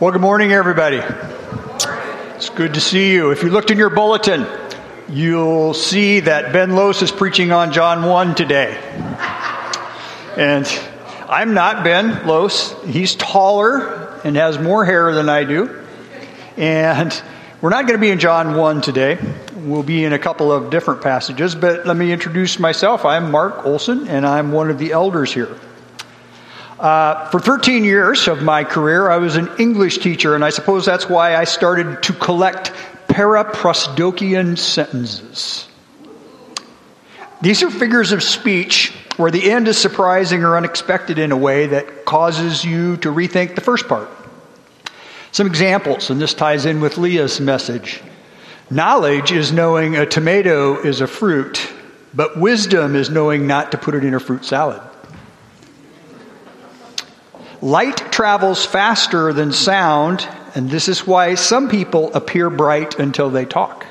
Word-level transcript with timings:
Well, 0.00 0.10
good 0.10 0.22
morning, 0.22 0.50
everybody. 0.50 1.00
It's 2.34 2.48
good 2.48 2.74
to 2.74 2.80
see 2.80 3.12
you. 3.12 3.30
If 3.30 3.44
you 3.44 3.50
looked 3.50 3.70
in 3.70 3.78
your 3.78 3.90
bulletin, 3.90 4.44
you'll 5.08 5.72
see 5.72 6.18
that 6.18 6.52
Ben 6.52 6.74
Lose 6.74 7.00
is 7.00 7.12
preaching 7.12 7.52
on 7.52 7.72
John 7.72 8.02
1 8.02 8.34
today. 8.34 8.76
And 10.36 10.66
I'm 11.28 11.54
not 11.54 11.84
Ben 11.84 12.26
Lose. 12.26 12.74
He's 12.84 13.14
taller 13.14 14.18
and 14.24 14.34
has 14.34 14.58
more 14.58 14.84
hair 14.84 15.14
than 15.14 15.28
I 15.28 15.44
do. 15.44 15.84
And 16.56 17.22
we're 17.60 17.70
not 17.70 17.82
going 17.82 17.94
to 17.94 18.04
be 18.04 18.10
in 18.10 18.18
John 18.18 18.56
1 18.56 18.80
today. 18.80 19.16
We'll 19.58 19.84
be 19.84 20.04
in 20.04 20.12
a 20.12 20.18
couple 20.18 20.50
of 20.50 20.70
different 20.70 21.02
passages, 21.02 21.54
but 21.54 21.86
let 21.86 21.96
me 21.96 22.10
introduce 22.10 22.58
myself. 22.58 23.04
I'm 23.04 23.30
Mark 23.30 23.64
Olson, 23.64 24.08
and 24.08 24.26
I'm 24.26 24.50
one 24.50 24.70
of 24.70 24.78
the 24.80 24.90
elders 24.90 25.32
here. 25.32 25.56
Uh, 26.78 27.28
for 27.30 27.38
13 27.38 27.84
years 27.84 28.26
of 28.26 28.42
my 28.42 28.64
career, 28.64 29.08
I 29.08 29.18
was 29.18 29.36
an 29.36 29.48
English 29.58 29.98
teacher, 29.98 30.34
and 30.34 30.44
I 30.44 30.50
suppose 30.50 30.84
that's 30.84 31.08
why 31.08 31.36
I 31.36 31.44
started 31.44 32.02
to 32.04 32.12
collect 32.12 32.72
paraprosdokian 33.06 34.58
sentences. 34.58 35.68
These 37.42 37.62
are 37.62 37.70
figures 37.70 38.10
of 38.10 38.22
speech 38.22 38.92
where 39.16 39.30
the 39.30 39.50
end 39.50 39.68
is 39.68 39.78
surprising 39.78 40.42
or 40.42 40.56
unexpected 40.56 41.18
in 41.18 41.30
a 41.30 41.36
way 41.36 41.66
that 41.68 42.04
causes 42.04 42.64
you 42.64 42.96
to 42.98 43.12
rethink 43.12 43.54
the 43.54 43.60
first 43.60 43.86
part. 43.86 44.08
Some 45.30 45.46
examples, 45.46 46.10
and 46.10 46.20
this 46.20 46.34
ties 46.34 46.64
in 46.64 46.80
with 46.80 46.98
Leah's 46.98 47.40
message. 47.40 48.02
Knowledge 48.70 49.30
is 49.30 49.52
knowing 49.52 49.94
a 49.94 50.06
tomato 50.06 50.80
is 50.80 51.00
a 51.00 51.06
fruit, 51.06 51.70
but 52.14 52.38
wisdom 52.38 52.96
is 52.96 53.10
knowing 53.10 53.46
not 53.46 53.72
to 53.72 53.78
put 53.78 53.94
it 53.94 54.04
in 54.04 54.14
a 54.14 54.20
fruit 54.20 54.44
salad. 54.44 54.80
Light 57.64 58.12
travels 58.12 58.66
faster 58.66 59.32
than 59.32 59.50
sound, 59.50 60.28
and 60.54 60.68
this 60.68 60.86
is 60.86 61.06
why 61.06 61.34
some 61.34 61.70
people 61.70 62.12
appear 62.12 62.50
bright 62.50 62.98
until 62.98 63.30
they 63.30 63.46
talk. 63.46 63.86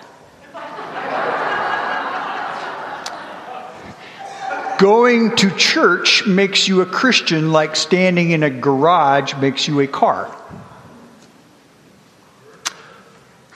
Going 4.78 5.36
to 5.38 5.50
church 5.58 6.28
makes 6.28 6.68
you 6.68 6.82
a 6.82 6.86
Christian 6.86 7.52
like 7.52 7.76
standing 7.76 8.30
in 8.30 8.44
a 8.44 8.52
garage 8.52 9.34
makes 9.38 9.68
you 9.68 9.80
a 9.80 9.88
car. 9.88 10.32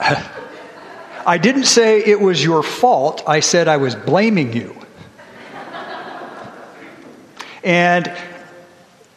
I 0.00 1.38
didn't 1.38 1.66
say 1.66 2.02
it 2.04 2.20
was 2.20 2.42
your 2.42 2.64
fault, 2.64 3.22
I 3.24 3.38
said 3.38 3.68
I 3.68 3.76
was 3.76 3.94
blaming 3.94 4.52
you. 4.52 4.74
And 7.62 8.12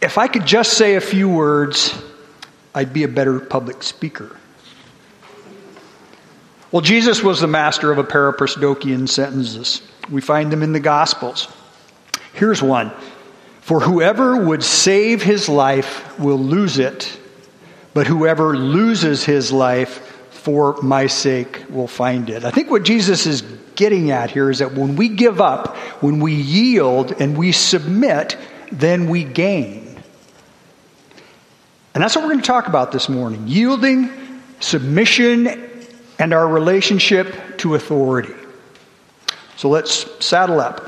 if 0.01 0.17
I 0.17 0.27
could 0.27 0.45
just 0.45 0.73
say 0.73 0.95
a 0.95 1.01
few 1.01 1.29
words, 1.29 1.93
I'd 2.73 2.93
be 2.93 3.03
a 3.03 3.07
better 3.07 3.39
public 3.39 3.83
speaker. 3.83 4.35
Well, 6.71 6.81
Jesus 6.81 7.21
was 7.21 7.41
the 7.41 7.47
master 7.47 7.91
of 7.91 7.97
a 7.97 8.03
paraprosdokian 8.03 9.07
sentences. 9.07 9.81
We 10.09 10.21
find 10.21 10.51
them 10.51 10.63
in 10.63 10.71
the 10.71 10.79
Gospels. 10.79 11.47
Here's 12.33 12.61
one 12.61 12.91
For 13.61 13.79
whoever 13.79 14.37
would 14.37 14.63
save 14.63 15.21
his 15.21 15.47
life 15.47 16.17
will 16.17 16.39
lose 16.39 16.79
it, 16.79 17.17
but 17.93 18.07
whoever 18.07 18.57
loses 18.57 19.23
his 19.23 19.51
life 19.51 20.07
for 20.29 20.81
my 20.81 21.05
sake 21.07 21.63
will 21.69 21.87
find 21.87 22.29
it. 22.29 22.45
I 22.45 22.51
think 22.51 22.71
what 22.71 22.83
Jesus 22.83 23.27
is 23.27 23.43
getting 23.75 24.09
at 24.09 24.31
here 24.31 24.49
is 24.49 24.59
that 24.59 24.73
when 24.73 24.95
we 24.95 25.09
give 25.09 25.39
up, 25.39 25.75
when 26.01 26.19
we 26.19 26.33
yield 26.33 27.11
and 27.21 27.37
we 27.37 27.51
submit, 27.51 28.37
then 28.71 29.07
we 29.09 29.23
gain. 29.23 29.90
And 31.93 32.01
that's 32.01 32.15
what 32.15 32.23
we're 32.23 32.31
going 32.31 32.41
to 32.41 32.47
talk 32.47 32.67
about 32.67 32.91
this 32.91 33.09
morning 33.09 33.47
yielding, 33.47 34.09
submission, 34.59 35.47
and 36.17 36.33
our 36.33 36.47
relationship 36.47 37.57
to 37.59 37.75
authority. 37.75 38.33
So 39.57 39.69
let's 39.69 40.25
saddle 40.25 40.59
up. 40.59 40.87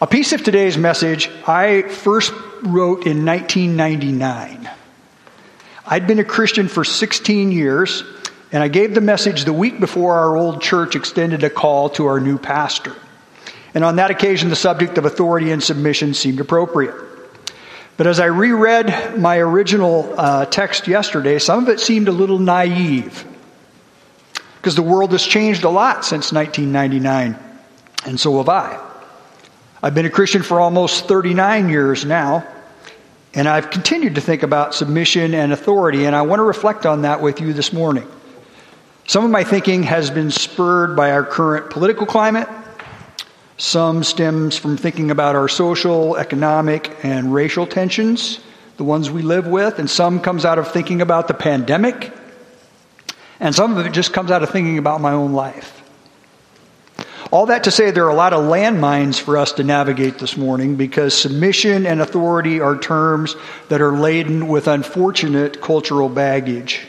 A 0.00 0.06
piece 0.06 0.32
of 0.32 0.42
today's 0.42 0.78
message 0.78 1.30
I 1.46 1.82
first 1.82 2.32
wrote 2.62 3.06
in 3.06 3.26
1999. 3.26 4.70
I'd 5.86 6.06
been 6.06 6.18
a 6.18 6.24
Christian 6.24 6.68
for 6.68 6.84
16 6.84 7.52
years, 7.52 8.02
and 8.52 8.62
I 8.62 8.68
gave 8.68 8.94
the 8.94 9.00
message 9.00 9.44
the 9.44 9.52
week 9.52 9.78
before 9.78 10.14
our 10.14 10.36
old 10.36 10.62
church 10.62 10.96
extended 10.96 11.44
a 11.44 11.50
call 11.50 11.90
to 11.90 12.06
our 12.06 12.20
new 12.20 12.38
pastor. 12.38 12.96
And 13.74 13.84
on 13.84 13.96
that 13.96 14.10
occasion, 14.10 14.48
the 14.48 14.56
subject 14.56 14.98
of 14.98 15.04
authority 15.04 15.50
and 15.50 15.62
submission 15.62 16.14
seemed 16.14 16.40
appropriate. 16.40 16.94
But 18.00 18.06
as 18.06 18.18
I 18.18 18.24
reread 18.24 19.18
my 19.18 19.36
original 19.36 20.14
uh, 20.16 20.46
text 20.46 20.88
yesterday, 20.88 21.38
some 21.38 21.64
of 21.64 21.68
it 21.68 21.80
seemed 21.80 22.08
a 22.08 22.12
little 22.12 22.38
naive. 22.38 23.26
Because 24.56 24.74
the 24.74 24.80
world 24.80 25.12
has 25.12 25.22
changed 25.22 25.64
a 25.64 25.68
lot 25.68 26.06
since 26.06 26.32
1999, 26.32 27.38
and 28.06 28.18
so 28.18 28.38
have 28.38 28.48
I. 28.48 28.82
I've 29.82 29.94
been 29.94 30.06
a 30.06 30.10
Christian 30.10 30.42
for 30.42 30.60
almost 30.60 31.08
39 31.08 31.68
years 31.68 32.06
now, 32.06 32.48
and 33.34 33.46
I've 33.46 33.68
continued 33.68 34.14
to 34.14 34.22
think 34.22 34.44
about 34.44 34.74
submission 34.74 35.34
and 35.34 35.52
authority, 35.52 36.06
and 36.06 36.16
I 36.16 36.22
want 36.22 36.38
to 36.38 36.44
reflect 36.44 36.86
on 36.86 37.02
that 37.02 37.20
with 37.20 37.38
you 37.38 37.52
this 37.52 37.70
morning. 37.70 38.10
Some 39.08 39.26
of 39.26 39.30
my 39.30 39.44
thinking 39.44 39.82
has 39.82 40.10
been 40.10 40.30
spurred 40.30 40.96
by 40.96 41.10
our 41.10 41.22
current 41.22 41.68
political 41.68 42.06
climate 42.06 42.48
some 43.60 44.02
stems 44.02 44.56
from 44.56 44.78
thinking 44.78 45.10
about 45.10 45.36
our 45.36 45.46
social, 45.46 46.16
economic, 46.16 47.04
and 47.04 47.34
racial 47.34 47.66
tensions, 47.66 48.40
the 48.78 48.84
ones 48.84 49.10
we 49.10 49.20
live 49.20 49.46
with, 49.46 49.78
and 49.78 49.90
some 49.90 50.18
comes 50.18 50.46
out 50.46 50.58
of 50.58 50.72
thinking 50.72 51.02
about 51.02 51.28
the 51.28 51.34
pandemic, 51.34 52.10
and 53.38 53.54
some 53.54 53.76
of 53.76 53.84
it 53.84 53.92
just 53.92 54.14
comes 54.14 54.30
out 54.30 54.42
of 54.42 54.48
thinking 54.48 54.78
about 54.78 55.02
my 55.02 55.12
own 55.12 55.34
life. 55.34 55.76
All 57.30 57.46
that 57.46 57.64
to 57.64 57.70
say, 57.70 57.90
there 57.90 58.06
are 58.06 58.10
a 58.10 58.14
lot 58.14 58.32
of 58.32 58.44
landmines 58.44 59.20
for 59.20 59.36
us 59.36 59.52
to 59.52 59.62
navigate 59.62 60.18
this 60.18 60.38
morning 60.38 60.76
because 60.76 61.12
submission 61.12 61.86
and 61.86 62.00
authority 62.00 62.60
are 62.60 62.78
terms 62.78 63.36
that 63.68 63.82
are 63.82 63.92
laden 63.92 64.48
with 64.48 64.68
unfortunate 64.68 65.60
cultural 65.60 66.08
baggage. 66.08 66.80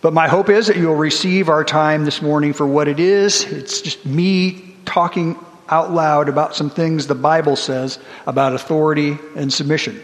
But 0.00 0.14
my 0.14 0.26
hope 0.26 0.48
is 0.48 0.68
that 0.68 0.78
you'll 0.78 0.94
receive 0.94 1.50
our 1.50 1.64
time 1.64 2.06
this 2.06 2.22
morning 2.22 2.54
for 2.54 2.66
what 2.66 2.88
it 2.88 2.98
is. 2.98 3.44
It's 3.44 3.82
just 3.82 4.06
me 4.06 4.73
talking 4.84 5.38
out 5.68 5.92
loud 5.92 6.28
about 6.28 6.54
some 6.54 6.70
things 6.70 7.06
the 7.06 7.14
Bible 7.14 7.56
says 7.56 7.98
about 8.26 8.54
authority 8.54 9.18
and 9.36 9.52
submission. 9.52 10.00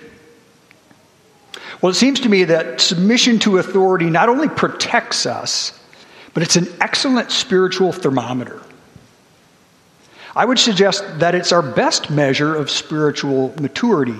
Well, 1.81 1.91
it 1.91 1.95
seems 1.95 2.21
to 2.21 2.29
me 2.29 2.45
that 2.45 2.81
submission 2.81 3.39
to 3.41 3.59
authority 3.59 4.11
not 4.11 4.29
only 4.29 4.49
protects 4.49 5.27
us, 5.27 5.79
but 6.35 6.43
it's 6.43 6.57
an 6.57 6.69
excellent 6.81 7.31
spiritual 7.31 7.93
thermometer. 7.93 8.61
I 10.37 10.45
would 10.45 10.59
suggest 10.59 11.05
that 11.19 11.35
it's 11.35 11.53
our 11.53 11.62
best 11.62 12.11
measure 12.11 12.55
of 12.55 12.71
spiritual 12.71 13.55
maturity. 13.61 14.17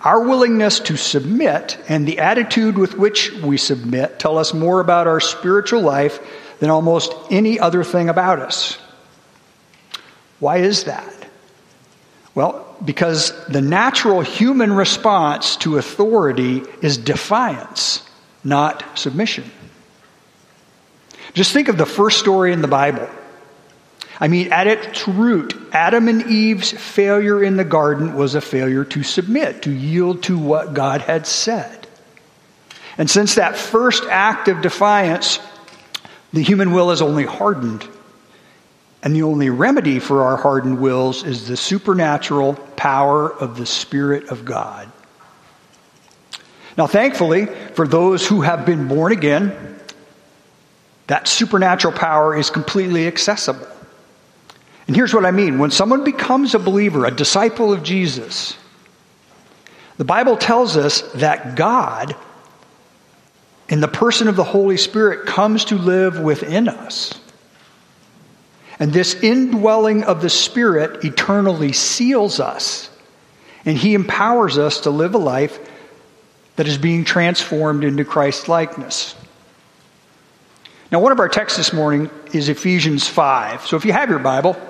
Our 0.00 0.24
willingness 0.26 0.80
to 0.80 0.96
submit 0.96 1.78
and 1.88 2.08
the 2.08 2.18
attitude 2.18 2.76
with 2.76 2.98
which 2.98 3.32
we 3.34 3.56
submit 3.56 4.18
tell 4.18 4.38
us 4.38 4.52
more 4.52 4.80
about 4.80 5.06
our 5.06 5.20
spiritual 5.20 5.82
life 5.82 6.18
than 6.58 6.70
almost 6.70 7.12
any 7.30 7.60
other 7.60 7.84
thing 7.84 8.08
about 8.08 8.40
us. 8.40 8.78
Why 10.42 10.56
is 10.56 10.84
that? 10.84 11.14
Well, 12.34 12.66
because 12.84 13.32
the 13.46 13.60
natural 13.60 14.22
human 14.22 14.72
response 14.72 15.54
to 15.58 15.78
authority 15.78 16.64
is 16.80 16.98
defiance, 16.98 18.04
not 18.42 18.98
submission. 18.98 19.48
Just 21.32 21.52
think 21.52 21.68
of 21.68 21.78
the 21.78 21.86
first 21.86 22.18
story 22.18 22.52
in 22.52 22.60
the 22.60 22.66
Bible. 22.66 23.08
I 24.18 24.26
mean, 24.26 24.52
at 24.52 24.66
its 24.66 25.06
root, 25.06 25.54
Adam 25.70 26.08
and 26.08 26.28
Eve's 26.28 26.72
failure 26.72 27.40
in 27.40 27.56
the 27.56 27.64
garden 27.64 28.14
was 28.14 28.34
a 28.34 28.40
failure 28.40 28.84
to 28.86 29.04
submit, 29.04 29.62
to 29.62 29.70
yield 29.70 30.24
to 30.24 30.36
what 30.36 30.74
God 30.74 31.02
had 31.02 31.24
said. 31.24 31.86
And 32.98 33.08
since 33.08 33.36
that 33.36 33.56
first 33.56 34.02
act 34.10 34.48
of 34.48 34.60
defiance, 34.60 35.38
the 36.32 36.42
human 36.42 36.72
will 36.72 36.90
is 36.90 37.00
only 37.00 37.26
hardened 37.26 37.86
and 39.02 39.14
the 39.14 39.22
only 39.22 39.50
remedy 39.50 39.98
for 39.98 40.22
our 40.22 40.36
hardened 40.36 40.80
wills 40.80 41.24
is 41.24 41.48
the 41.48 41.56
supernatural 41.56 42.54
power 42.76 43.32
of 43.32 43.56
the 43.56 43.66
Spirit 43.66 44.28
of 44.28 44.44
God. 44.44 44.90
Now, 46.78 46.86
thankfully, 46.86 47.46
for 47.74 47.86
those 47.86 48.26
who 48.26 48.42
have 48.42 48.64
been 48.64 48.88
born 48.88 49.12
again, 49.12 49.78
that 51.08 51.28
supernatural 51.28 51.94
power 51.94 52.36
is 52.36 52.48
completely 52.48 53.06
accessible. 53.06 53.66
And 54.86 54.96
here's 54.96 55.12
what 55.12 55.26
I 55.26 55.30
mean 55.30 55.58
when 55.58 55.70
someone 55.70 56.04
becomes 56.04 56.54
a 56.54 56.58
believer, 56.58 57.04
a 57.04 57.10
disciple 57.10 57.72
of 57.72 57.82
Jesus, 57.82 58.56
the 59.96 60.04
Bible 60.04 60.36
tells 60.36 60.76
us 60.76 61.02
that 61.14 61.56
God, 61.56 62.16
in 63.68 63.80
the 63.80 63.88
person 63.88 64.28
of 64.28 64.36
the 64.36 64.44
Holy 64.44 64.76
Spirit, 64.76 65.26
comes 65.26 65.66
to 65.66 65.76
live 65.76 66.20
within 66.20 66.68
us. 66.68 67.12
And 68.82 68.92
this 68.92 69.14
indwelling 69.14 70.02
of 70.02 70.22
the 70.22 70.28
Spirit 70.28 71.04
eternally 71.04 71.72
seals 71.72 72.40
us. 72.40 72.90
And 73.64 73.78
He 73.78 73.94
empowers 73.94 74.58
us 74.58 74.80
to 74.80 74.90
live 74.90 75.14
a 75.14 75.18
life 75.18 75.56
that 76.56 76.66
is 76.66 76.78
being 76.78 77.04
transformed 77.04 77.84
into 77.84 78.04
Christ 78.04 78.48
likeness. 78.48 79.14
Now, 80.90 80.98
one 80.98 81.12
of 81.12 81.20
our 81.20 81.28
texts 81.28 81.58
this 81.58 81.72
morning 81.72 82.10
is 82.32 82.48
Ephesians 82.48 83.06
5. 83.06 83.68
So 83.68 83.76
if 83.76 83.84
you 83.84 83.92
have 83.92 84.10
your 84.10 84.18
Bible, 84.18 84.60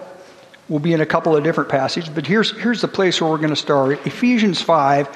we'll 0.69 0.79
be 0.79 0.93
in 0.93 1.01
a 1.01 1.07
couple 1.07 1.35
of 1.35 1.43
different 1.43 1.71
passages, 1.71 2.11
but 2.11 2.27
here's, 2.27 2.51
here's 2.61 2.83
the 2.83 2.89
place 2.89 3.19
where 3.19 3.31
we're 3.31 3.39
going 3.39 3.49
to 3.49 3.57
start. 3.57 4.07
Ephesians 4.07 4.61
5, 4.61 5.09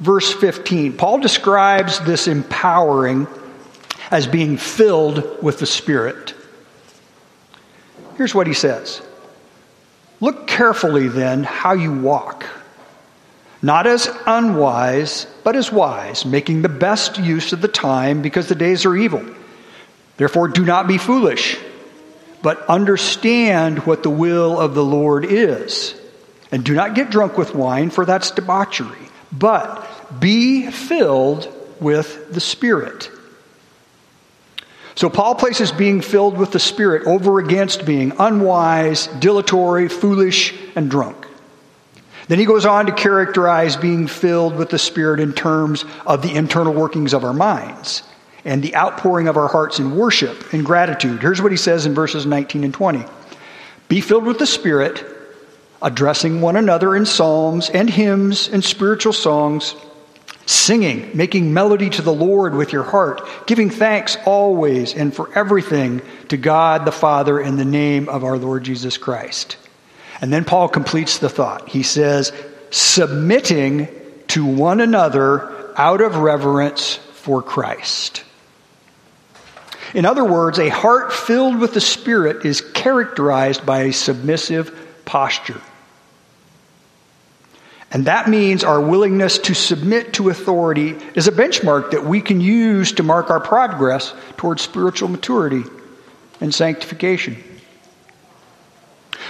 verse 0.00 0.34
15. 0.34 0.98
Paul 0.98 1.18
describes 1.18 1.98
this 2.00 2.28
empowering 2.28 3.26
as 4.10 4.26
being 4.26 4.58
filled 4.58 5.42
with 5.42 5.60
the 5.60 5.66
Spirit. 5.66 6.34
Here's 8.16 8.34
what 8.34 8.46
he 8.46 8.54
says 8.54 9.02
Look 10.20 10.46
carefully 10.46 11.08
then 11.08 11.44
how 11.44 11.72
you 11.72 11.92
walk, 11.92 12.46
not 13.62 13.86
as 13.86 14.08
unwise, 14.26 15.26
but 15.42 15.56
as 15.56 15.72
wise, 15.72 16.24
making 16.24 16.62
the 16.62 16.68
best 16.68 17.18
use 17.18 17.52
of 17.52 17.60
the 17.60 17.68
time 17.68 18.22
because 18.22 18.48
the 18.48 18.54
days 18.54 18.84
are 18.84 18.96
evil. 18.96 19.24
Therefore, 20.16 20.48
do 20.48 20.64
not 20.64 20.86
be 20.86 20.98
foolish, 20.98 21.58
but 22.40 22.64
understand 22.68 23.80
what 23.80 24.02
the 24.02 24.10
will 24.10 24.60
of 24.60 24.74
the 24.74 24.84
Lord 24.84 25.24
is. 25.24 26.00
And 26.52 26.64
do 26.64 26.74
not 26.74 26.94
get 26.94 27.10
drunk 27.10 27.36
with 27.36 27.54
wine, 27.54 27.90
for 27.90 28.04
that's 28.04 28.30
debauchery, 28.30 29.08
but 29.32 30.20
be 30.20 30.70
filled 30.70 31.52
with 31.80 32.32
the 32.32 32.40
Spirit. 32.40 33.10
So 34.96 35.10
Paul 35.10 35.34
places 35.34 35.72
being 35.72 36.00
filled 36.00 36.38
with 36.38 36.52
the 36.52 36.60
Spirit 36.60 37.06
over 37.06 37.38
against 37.38 37.84
being 37.84 38.12
unwise, 38.18 39.08
dilatory, 39.18 39.88
foolish, 39.88 40.54
and 40.76 40.90
drunk. 40.90 41.26
Then 42.28 42.38
he 42.38 42.44
goes 42.44 42.64
on 42.64 42.86
to 42.86 42.92
characterize 42.92 43.76
being 43.76 44.06
filled 44.06 44.56
with 44.56 44.70
the 44.70 44.78
Spirit 44.78 45.20
in 45.20 45.32
terms 45.32 45.84
of 46.06 46.22
the 46.22 46.34
internal 46.34 46.72
workings 46.72 47.12
of 47.12 47.24
our 47.24 47.34
minds 47.34 48.02
and 48.44 48.62
the 48.62 48.76
outpouring 48.76 49.28
of 49.28 49.36
our 49.36 49.48
hearts 49.48 49.78
in 49.78 49.96
worship 49.96 50.52
and 50.52 50.64
gratitude. 50.64 51.20
Here's 51.20 51.42
what 51.42 51.50
he 51.50 51.58
says 51.58 51.86
in 51.86 51.94
verses 51.94 52.24
19 52.24 52.64
and 52.64 52.72
20 52.72 53.04
Be 53.88 54.00
filled 54.00 54.24
with 54.24 54.38
the 54.38 54.46
Spirit, 54.46 55.04
addressing 55.82 56.40
one 56.40 56.56
another 56.56 56.94
in 56.94 57.04
psalms 57.04 57.68
and 57.68 57.90
hymns 57.90 58.48
and 58.48 58.64
spiritual 58.64 59.12
songs, 59.12 59.74
singing, 60.46 61.10
making 61.16 61.54
melody 61.54 61.90
to 61.90 62.02
the 62.02 62.12
Lord 62.12 62.54
with 62.54 62.72
your 62.72 62.82
heart, 62.82 63.22
giving 63.46 63.70
thanks 63.70 64.16
always 64.26 64.94
and 64.94 65.14
for 65.14 65.32
everything 65.36 66.02
to 66.28 66.36
God 66.36 66.84
the 66.84 66.92
Father 66.92 67.40
in 67.40 67.56
the 67.56 67.64
name 67.64 68.08
of 68.08 68.24
our 68.24 68.36
Lord 68.36 68.64
Jesus 68.64 68.98
Christ. 68.98 69.56
And 70.20 70.32
then 70.32 70.44
Paul 70.44 70.68
completes 70.68 71.18
the 71.18 71.28
thought. 71.28 71.68
He 71.68 71.82
says, 71.82 72.32
submitting 72.70 73.88
to 74.28 74.44
one 74.44 74.80
another 74.80 75.72
out 75.76 76.00
of 76.00 76.16
reverence 76.16 76.96
for 76.96 77.42
Christ. 77.42 78.24
In 79.94 80.04
other 80.04 80.24
words, 80.24 80.58
a 80.58 80.68
heart 80.68 81.12
filled 81.12 81.58
with 81.58 81.72
the 81.72 81.80
Spirit 81.80 82.44
is 82.44 82.60
characterized 82.60 83.64
by 83.64 83.82
a 83.82 83.92
submissive 83.92 84.76
posture. 85.04 85.60
And 87.94 88.06
that 88.06 88.28
means 88.28 88.64
our 88.64 88.80
willingness 88.80 89.38
to 89.38 89.54
submit 89.54 90.14
to 90.14 90.28
authority 90.28 90.96
is 91.14 91.28
a 91.28 91.32
benchmark 91.32 91.92
that 91.92 92.04
we 92.04 92.20
can 92.20 92.40
use 92.40 92.90
to 92.94 93.04
mark 93.04 93.30
our 93.30 93.38
progress 93.38 94.12
towards 94.36 94.62
spiritual 94.62 95.08
maturity 95.08 95.62
and 96.40 96.52
sanctification. 96.52 97.36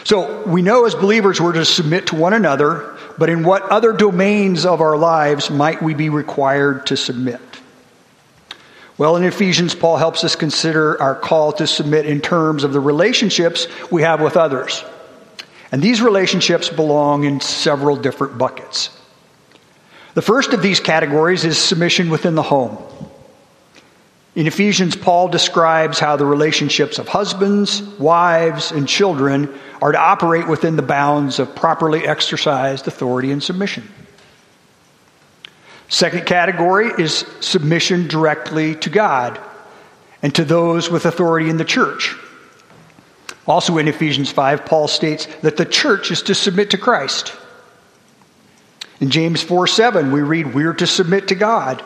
So 0.05 0.46
we 0.46 0.62
know 0.62 0.87
as 0.87 0.94
believers 0.94 1.43
we're 1.43 1.52
to 1.52 1.66
submit 1.66 2.06
to 2.06 2.16
one 2.16 2.32
another, 2.32 2.96
but 3.19 3.28
in 3.28 3.44
what 3.44 3.62
other 3.64 3.93
domains 3.93 4.64
of 4.64 4.81
our 4.81 4.96
lives 4.96 5.50
might 5.50 5.82
we 5.82 5.93
be 5.93 6.08
required 6.08 6.87
to 6.87 6.96
submit? 6.96 7.40
Well, 8.96 9.16
in 9.16 9.25
Ephesians, 9.25 9.75
Paul 9.75 9.99
helps 9.99 10.25
us 10.25 10.37
consider 10.37 11.00
our 11.02 11.14
call 11.14 11.52
to 11.55 11.66
submit 11.66 12.06
in 12.06 12.22
terms 12.22 12.64
of 12.64 12.72
the 12.72 12.81
relationships 12.81 13.66
we 13.90 14.02
have 14.02 14.22
with 14.22 14.38
others. 14.38 14.82
And 15.75 15.82
these 15.82 16.00
relationships 16.00 16.69
belong 16.69 17.25
in 17.25 17.41
several 17.41 17.97
different 17.97 18.38
buckets. 18.38 18.97
The 20.15 20.23
first 20.23 20.53
of 20.53 20.62
these 20.62 20.79
categories 20.79 21.44
is 21.44 21.59
submission 21.59 22.11
within 22.11 22.37
the 22.37 22.44
home. 22.44 22.79
In 24.37 24.47
Ephesians, 24.47 24.94
Paul 24.94 25.26
describes 25.26 25.99
how 25.99 26.15
the 26.15 26.26
relationships 26.26 27.00
of 27.00 27.09
husbands, 27.09 27.82
wives, 27.99 28.71
and 28.71 28.87
children 28.87 29.53
are 29.82 29.91
to 29.91 29.99
operate 29.99 30.47
within 30.47 30.76
the 30.76 30.82
bounds 30.82 31.41
of 31.41 31.56
properly 31.56 32.06
exercised 32.06 32.87
authority 32.87 33.32
and 33.32 33.43
submission. 33.43 33.82
Second 35.88 36.25
category 36.25 36.93
is 37.03 37.26
submission 37.41 38.06
directly 38.06 38.76
to 38.76 38.91
God 38.91 39.41
and 40.23 40.32
to 40.37 40.44
those 40.44 40.88
with 40.88 41.05
authority 41.05 41.50
in 41.50 41.56
the 41.56 41.65
church. 41.65 42.15
Also 43.46 43.76
in 43.79 43.88
Ephesians 43.88 44.31
5, 44.31 44.64
Paul 44.64 44.88
states 44.88 45.26
that 45.43 45.56
the 45.56 45.67
church 45.67 46.11
is 46.11 46.23
to 46.23 46.35
submit 46.35 46.70
to 46.70 46.79
Christ. 46.79 47.37
In 49.00 49.11
James 49.11 49.43
4 49.43 49.67
7, 49.67 50.12
we 50.12 50.23
read, 50.23 50.55
We're 50.55 50.75
to 50.75 50.87
submit 50.87 51.29
to 51.29 51.35
God. 51.35 51.85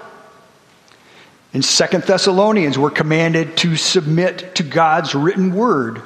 In 1.52 1.62
2 1.62 1.87
Thessalonians, 1.99 2.78
we're 2.78 2.90
commanded 2.90 3.56
to 3.58 3.76
submit 3.76 4.55
to 4.56 4.62
God's 4.62 5.14
written 5.14 5.55
word. 5.55 6.02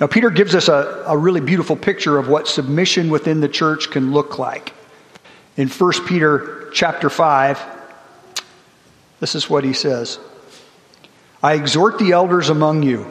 Now, 0.00 0.06
Peter 0.06 0.30
gives 0.30 0.54
us 0.54 0.68
a, 0.68 1.04
a 1.06 1.16
really 1.16 1.40
beautiful 1.40 1.76
picture 1.76 2.18
of 2.18 2.28
what 2.28 2.48
submission 2.48 3.10
within 3.10 3.40
the 3.40 3.48
church 3.48 3.90
can 3.90 4.12
look 4.12 4.38
like. 4.38 4.74
In 5.56 5.68
1 5.68 6.06
Peter 6.06 6.68
chapter 6.72 7.08
5, 7.08 7.62
this 9.20 9.34
is 9.34 9.48
what 9.48 9.64
he 9.64 9.72
says 9.72 10.18
I 11.42 11.54
exhort 11.54 11.98
the 11.98 12.12
elders 12.12 12.48
among 12.48 12.82
you, 12.82 13.10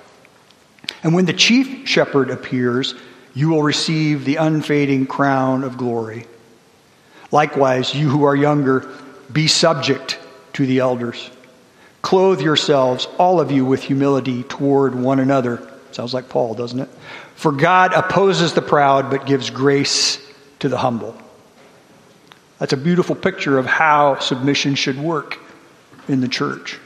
And 1.03 1.13
when 1.13 1.25
the 1.25 1.33
chief 1.33 1.87
shepherd 1.87 2.29
appears, 2.29 2.95
you 3.33 3.49
will 3.49 3.63
receive 3.63 4.25
the 4.25 4.35
unfading 4.35 5.07
crown 5.07 5.63
of 5.63 5.77
glory. 5.77 6.25
Likewise, 7.31 7.95
you 7.95 8.09
who 8.09 8.23
are 8.23 8.35
younger, 8.35 8.87
be 9.31 9.47
subject 9.47 10.19
to 10.53 10.65
the 10.65 10.79
elders. 10.79 11.29
Clothe 12.01 12.41
yourselves, 12.41 13.07
all 13.17 13.39
of 13.39 13.51
you, 13.51 13.65
with 13.65 13.83
humility 13.83 14.43
toward 14.43 14.95
one 14.95 15.19
another. 15.19 15.67
Sounds 15.91 16.13
like 16.13 16.29
Paul, 16.29 16.55
doesn't 16.55 16.79
it? 16.79 16.89
For 17.35 17.51
God 17.51 17.93
opposes 17.93 18.53
the 18.53 18.61
proud, 18.61 19.09
but 19.09 19.25
gives 19.25 19.49
grace 19.49 20.19
to 20.59 20.69
the 20.69 20.77
humble. 20.77 21.15
That's 22.59 22.73
a 22.73 22.77
beautiful 22.77 23.15
picture 23.15 23.57
of 23.57 23.65
how 23.65 24.19
submission 24.19 24.75
should 24.75 24.99
work 24.99 25.39
in 26.07 26.21
the 26.21 26.27
church. 26.27 26.79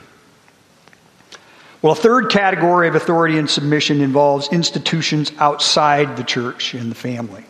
Well, 1.85 1.93
a 1.93 1.95
third 1.95 2.31
category 2.31 2.87
of 2.87 2.95
authority 2.95 3.37
and 3.37 3.47
submission 3.47 4.01
involves 4.01 4.51
institutions 4.51 5.31
outside 5.37 6.17
the 6.17 6.23
church 6.23 6.73
and 6.73 6.89
the 6.89 6.95
family. 6.95 7.45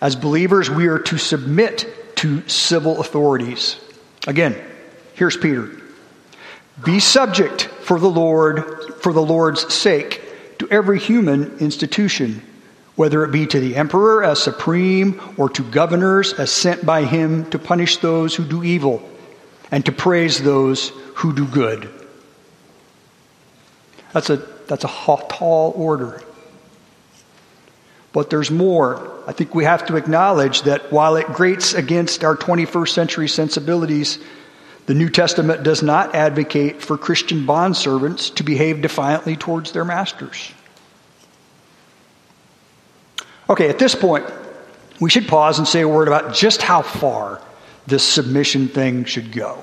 As 0.00 0.16
believers, 0.16 0.70
we 0.70 0.86
are 0.86 0.98
to 1.00 1.18
submit 1.18 2.16
to 2.16 2.48
civil 2.48 3.02
authorities. 3.02 3.78
Again, 4.26 4.58
here's 5.12 5.36
Peter. 5.36 5.78
Be 6.82 7.00
subject 7.00 7.64
for 7.82 8.00
the 8.00 8.08
Lord, 8.08 8.94
for 9.02 9.12
the 9.12 9.20
Lord's 9.20 9.74
sake, 9.74 10.22
to 10.60 10.68
every 10.70 10.98
human 10.98 11.58
institution 11.58 12.40
whether 12.96 13.24
it 13.24 13.30
be 13.30 13.46
to 13.46 13.60
the 13.60 13.76
emperor 13.76 14.24
as 14.24 14.42
supreme 14.42 15.20
or 15.36 15.50
to 15.50 15.62
governors 15.64 16.32
as 16.32 16.50
sent 16.50 16.86
by 16.86 17.04
him 17.04 17.44
to 17.50 17.58
punish 17.58 17.98
those 17.98 18.34
who 18.34 18.44
do 18.46 18.64
evil 18.64 19.06
and 19.70 19.84
to 19.84 19.92
praise 19.92 20.42
those 20.42 20.88
who 21.16 21.34
do 21.34 21.46
good. 21.46 22.01
That's 24.12 24.30
a, 24.30 24.36
that's 24.66 24.84
a 24.84 24.88
tall 24.88 25.72
order. 25.76 26.22
But 28.12 28.28
there's 28.30 28.50
more. 28.50 29.22
I 29.26 29.32
think 29.32 29.54
we 29.54 29.64
have 29.64 29.86
to 29.86 29.96
acknowledge 29.96 30.62
that 30.62 30.92
while 30.92 31.16
it 31.16 31.26
grates 31.28 31.72
against 31.72 32.24
our 32.24 32.36
21st 32.36 32.88
century 32.88 33.28
sensibilities, 33.28 34.18
the 34.86 34.94
New 34.94 35.08
Testament 35.08 35.62
does 35.62 35.82
not 35.82 36.14
advocate 36.14 36.82
for 36.82 36.98
Christian 36.98 37.46
bondservants 37.46 38.34
to 38.34 38.42
behave 38.42 38.82
defiantly 38.82 39.36
towards 39.36 39.72
their 39.72 39.84
masters. 39.84 40.52
Okay, 43.48 43.68
at 43.68 43.78
this 43.78 43.94
point, 43.94 44.26
we 45.00 45.08
should 45.08 45.26
pause 45.26 45.58
and 45.58 45.66
say 45.66 45.80
a 45.80 45.88
word 45.88 46.08
about 46.08 46.34
just 46.34 46.62
how 46.62 46.82
far 46.82 47.40
this 47.86 48.04
submission 48.04 48.68
thing 48.68 49.04
should 49.04 49.32
go. 49.32 49.62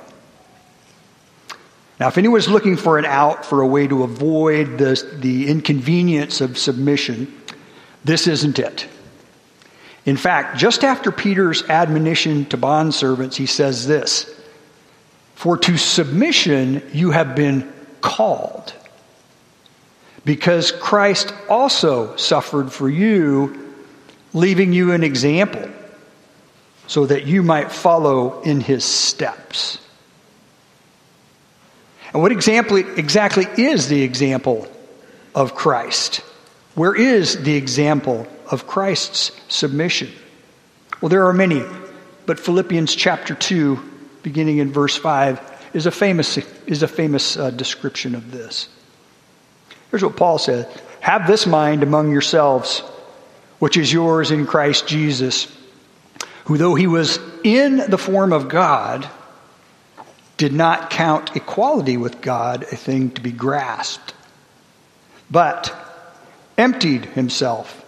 Now, 1.99 2.07
if 2.07 2.17
anyone's 2.17 2.47
looking 2.47 2.77
for 2.77 2.97
an 2.97 3.05
out, 3.05 3.45
for 3.45 3.61
a 3.61 3.67
way 3.67 3.85
to 3.87 4.03
avoid 4.03 4.77
the, 4.77 5.17
the 5.19 5.49
inconvenience 5.49 6.39
of 6.39 6.57
submission, 6.57 7.33
this 8.05 8.25
isn't 8.25 8.57
it. 8.57 8.87
In 10.05 10.15
fact, 10.15 10.57
just 10.57 10.85
after 10.85 11.11
Peter's 11.11 11.63
admonition 11.63 12.45
to 12.45 12.57
bondservants, 12.57 13.35
he 13.35 13.45
says 13.45 13.85
this 13.85 14.33
For 15.35 15.57
to 15.57 15.77
submission 15.77 16.81
you 16.93 17.11
have 17.11 17.35
been 17.35 17.71
called, 17.99 18.73
because 20.23 20.71
Christ 20.71 21.33
also 21.49 22.15
suffered 22.15 22.71
for 22.71 22.89
you, 22.89 23.73
leaving 24.33 24.71
you 24.71 24.93
an 24.93 25.03
example, 25.03 25.69
so 26.87 27.05
that 27.07 27.25
you 27.25 27.43
might 27.43 27.73
follow 27.73 28.41
in 28.43 28.61
his 28.61 28.85
steps. 28.85 29.79
And 32.13 32.21
what 32.21 32.31
example, 32.31 32.77
exactly 32.77 33.45
is 33.57 33.87
the 33.87 34.01
example 34.01 34.67
of 35.35 35.55
Christ? 35.55 36.17
Where 36.75 36.95
is 36.95 37.41
the 37.43 37.55
example 37.55 38.27
of 38.49 38.67
Christ's 38.67 39.31
submission? 39.47 40.09
Well, 41.01 41.09
there 41.09 41.27
are 41.27 41.33
many, 41.33 41.63
but 42.25 42.39
Philippians 42.39 42.95
chapter 42.95 43.35
2, 43.35 43.79
beginning 44.23 44.57
in 44.57 44.71
verse 44.71 44.95
5, 44.95 45.69
is 45.73 45.85
a 45.85 45.91
famous, 45.91 46.37
is 46.65 46.83
a 46.83 46.87
famous 46.87 47.37
uh, 47.37 47.51
description 47.51 48.15
of 48.15 48.31
this. 48.31 48.69
Here's 49.91 50.03
what 50.03 50.17
Paul 50.17 50.37
said 50.37 50.67
Have 51.01 51.27
this 51.27 51.45
mind 51.45 51.83
among 51.83 52.11
yourselves, 52.11 52.79
which 53.59 53.77
is 53.77 53.91
yours 53.91 54.31
in 54.31 54.45
Christ 54.45 54.87
Jesus, 54.87 55.55
who, 56.45 56.57
though 56.57 56.75
he 56.75 56.87
was 56.87 57.19
in 57.43 57.77
the 57.89 57.97
form 57.97 58.33
of 58.33 58.49
God, 58.49 59.09
did 60.39 60.53
not 60.53 60.89
count 60.89 61.35
equality 61.35 61.97
with 61.97 62.21
God 62.21 62.63
a 62.63 62.77
thing 62.77 63.11
to 63.11 63.21
be 63.21 63.33
grasped, 63.33 64.13
but 65.29 65.75
emptied 66.57 67.03
himself, 67.03 67.85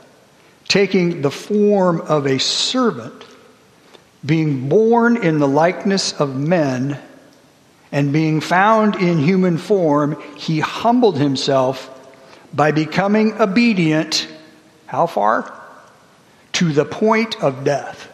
taking 0.68 1.22
the 1.22 1.32
form 1.32 2.02
of 2.02 2.28
a 2.28 2.40
servant, 2.40 3.24
being 4.26 4.68
born 4.68 5.16
in 5.16 5.40
the 5.40 5.48
likeness 5.48 6.12
of 6.20 6.36
men, 6.36 7.00
and 7.90 8.12
being 8.12 8.42
found 8.42 8.96
in 8.98 9.18
human 9.18 9.58
form, 9.58 10.22
he 10.36 10.60
humbled 10.60 11.18
himself 11.18 11.90
by 12.54 12.72
becoming 12.72 13.40
obedient. 13.40 14.28
How 14.88 15.08
far? 15.08 15.58
To 16.54 16.74
the 16.74 16.86
point 16.86 17.42
of 17.42 17.64
death, 17.64 18.10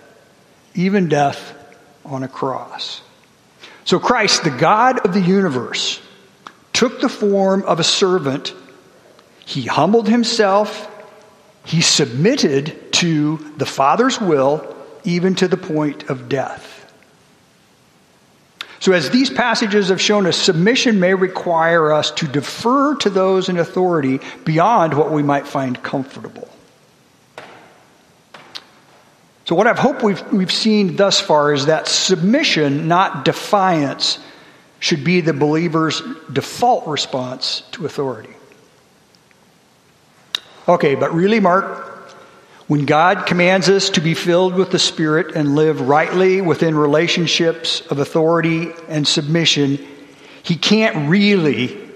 even 0.75 1.09
death 1.09 1.55
on 2.05 2.21
a 2.21 2.27
cross. 2.27 3.01
So 3.87 3.99
Christ, 3.99 4.43
the 4.43 4.49
God 4.49 4.99
of 5.05 5.13
the 5.13 5.21
universe, 5.21 6.01
took 6.73 6.99
the 6.99 7.07
form 7.07 7.63
of 7.63 7.79
a 7.79 7.85
servant. 7.85 8.53
He 9.45 9.61
humbled 9.61 10.09
himself. 10.09 10.91
He 11.65 11.79
submitted 11.79 12.91
to 12.95 13.37
the 13.55 13.65
Father's 13.65 14.19
will, 14.19 14.75
even 15.05 15.35
to 15.35 15.47
the 15.47 15.55
point 15.55 16.09
of 16.09 16.27
death. 16.27 16.73
So, 18.81 18.91
as 18.91 19.09
these 19.09 19.29
passages 19.29 19.87
have 19.87 20.01
shown 20.01 20.27
us, 20.27 20.35
submission 20.35 20.99
may 20.99 21.13
require 21.13 21.93
us 21.93 22.11
to 22.11 22.27
defer 22.27 22.95
to 22.95 23.09
those 23.09 23.47
in 23.47 23.57
authority 23.57 24.19
beyond 24.43 24.95
what 24.95 25.11
we 25.11 25.23
might 25.23 25.47
find 25.47 25.81
comfortable. 25.81 26.49
So, 29.47 29.55
what 29.55 29.65
I've 29.65 29.79
hoped 29.79 30.03
we've, 30.03 30.21
we've 30.33 30.51
seen 30.51 30.97
thus 30.97 31.21
far 31.21 31.53
is 31.53 31.67
that 31.67 31.87
submission, 31.87 32.89
not 32.89 33.23
defiance, 33.23 34.19
should 34.81 35.05
be 35.05 35.21
the 35.21 35.31
believer's 35.31 36.01
default 36.29 36.85
response 36.85 37.63
to 37.71 37.85
authority. 37.85 38.33
Okay, 40.67 40.95
but 40.95 41.13
really, 41.13 41.39
Mark, 41.39 42.11
when 42.67 42.85
God 42.85 43.25
commands 43.25 43.69
us 43.69 43.91
to 43.91 44.01
be 44.01 44.15
filled 44.15 44.53
with 44.53 44.69
the 44.69 44.79
Spirit 44.79 45.33
and 45.33 45.55
live 45.55 45.79
rightly 45.79 46.41
within 46.41 46.75
relationships 46.75 47.79
of 47.89 47.99
authority 47.99 48.73
and 48.89 49.07
submission, 49.07 49.79
He 50.43 50.57
can't 50.57 51.07
really 51.07 51.89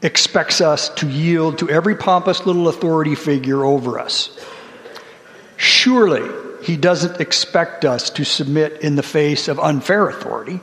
expects 0.00 0.62
us 0.62 0.88
to 0.94 1.06
yield 1.06 1.58
to 1.58 1.68
every 1.68 1.96
pompous 1.96 2.46
little 2.46 2.66
authority 2.68 3.14
figure 3.14 3.62
over 3.62 3.98
us. 3.98 4.42
Surely, 5.58 6.44
he 6.64 6.78
doesn't 6.78 7.20
expect 7.20 7.84
us 7.84 8.08
to 8.10 8.24
submit 8.24 8.80
in 8.80 8.96
the 8.96 9.02
face 9.02 9.48
of 9.48 9.60
unfair 9.60 10.08
authority. 10.08 10.60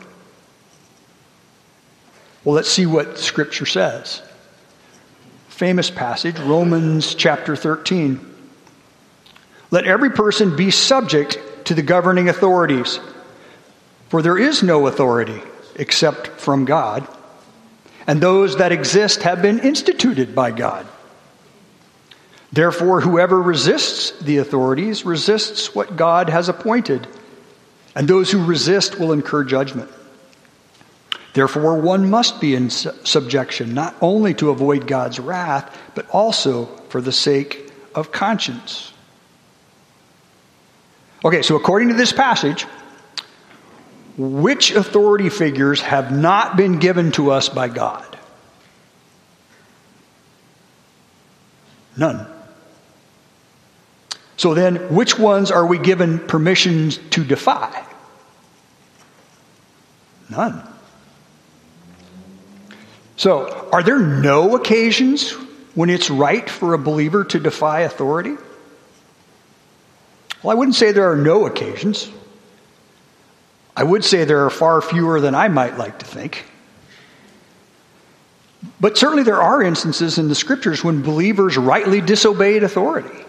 Well, 2.44 2.56
let's 2.56 2.70
see 2.70 2.88
what 2.88 3.20
Scripture 3.20 3.68
says. 3.68 4.24
Famous 5.50 5.92
passage, 5.92 6.40
Romans 6.40 7.14
chapter 7.14 7.56
13. 7.56 8.20
Let 9.70 9.86
every 9.86 10.10
person 10.10 10.56
be 10.56 10.72
subject 10.72 11.38
to 11.66 11.76
the 11.76 11.84
governing 11.84 12.30
authorities, 12.30 13.00
for 14.10 14.24
there 14.24 14.40
is 14.40 14.64
no 14.64 14.88
authority 14.88 15.40
except 15.76 16.28
from 16.28 16.66
God, 16.66 17.08
and 18.08 18.20
those 18.20 18.58
that 18.58 18.72
exist 18.72 19.22
have 19.22 19.44
been 19.44 19.60
instituted 19.60 20.34
by 20.34 20.50
God. 20.50 20.88
Therefore, 22.54 23.00
whoever 23.00 23.42
resists 23.42 24.12
the 24.20 24.38
authorities 24.38 25.06
resists 25.06 25.74
what 25.74 25.96
God 25.96 26.30
has 26.30 26.50
appointed, 26.50 27.08
and 27.96 28.08
those 28.08 28.32
who 28.32 28.44
resist 28.44 29.00
will 29.00 29.14
incur 29.14 29.44
judgment. 29.44 29.90
Therefore, 31.34 31.76
one 31.80 32.10
must 32.10 32.42
be 32.42 32.56
in 32.56 32.70
subjection, 32.70 33.74
not 33.74 33.96
only 34.02 34.34
to 34.36 34.50
avoid 34.50 34.86
God's 34.86 35.20
wrath, 35.20 35.78
but 35.96 36.10
also 36.10 36.66
for 36.90 37.00
the 37.00 37.14
sake 37.14 37.72
of 37.96 38.12
conscience. 38.12 38.92
Okay, 41.24 41.42
so 41.42 41.56
according 41.56 41.90
to 41.90 41.94
this 41.94 42.12
passage, 42.12 42.64
which 44.18 44.72
authority 44.72 45.30
figures 45.30 45.82
have 45.82 46.12
not 46.12 46.58
been 46.58 46.80
given 46.80 47.12
to 47.14 47.32
us 47.32 47.48
by 47.48 47.70
God? 47.70 48.18
None. 51.96 52.28
So 54.42 54.56
then, 54.56 54.78
which 54.96 55.20
ones 55.20 55.52
are 55.52 55.64
we 55.64 55.78
given 55.78 56.18
permission 56.18 56.90
to 57.12 57.24
defy? 57.24 57.86
None. 60.32 60.68
So, 63.18 63.70
are 63.72 63.84
there 63.84 64.00
no 64.00 64.56
occasions 64.56 65.30
when 65.76 65.92
it's 65.92 66.10
right 66.10 66.50
for 66.50 66.74
a 66.74 66.80
believer 66.80 67.24
to 67.26 67.40
defy 67.40 67.82
authority? 67.82 68.36
Well, 70.42 70.52
I 70.52 70.56
wouldn't 70.56 70.74
say 70.74 70.92
there 70.92 71.12
are 71.12 71.16
no 71.16 71.46
occasions. 71.46 72.10
I 73.78 73.84
would 73.84 74.04
say 74.04 74.26
there 74.26 74.44
are 74.46 74.50
far 74.50 74.82
fewer 74.82 75.22
than 75.22 75.36
I 75.36 75.50
might 75.50 75.78
like 75.78 76.00
to 76.00 76.06
think. 76.08 76.46
But 78.80 78.98
certainly 78.98 79.22
there 79.22 79.40
are 79.40 79.62
instances 79.62 80.18
in 80.18 80.30
the 80.30 80.36
scriptures 80.36 80.84
when 80.84 81.04
believers 81.04 81.60
rightly 81.60 82.02
disobeyed 82.02 82.64
authority. 82.64 83.26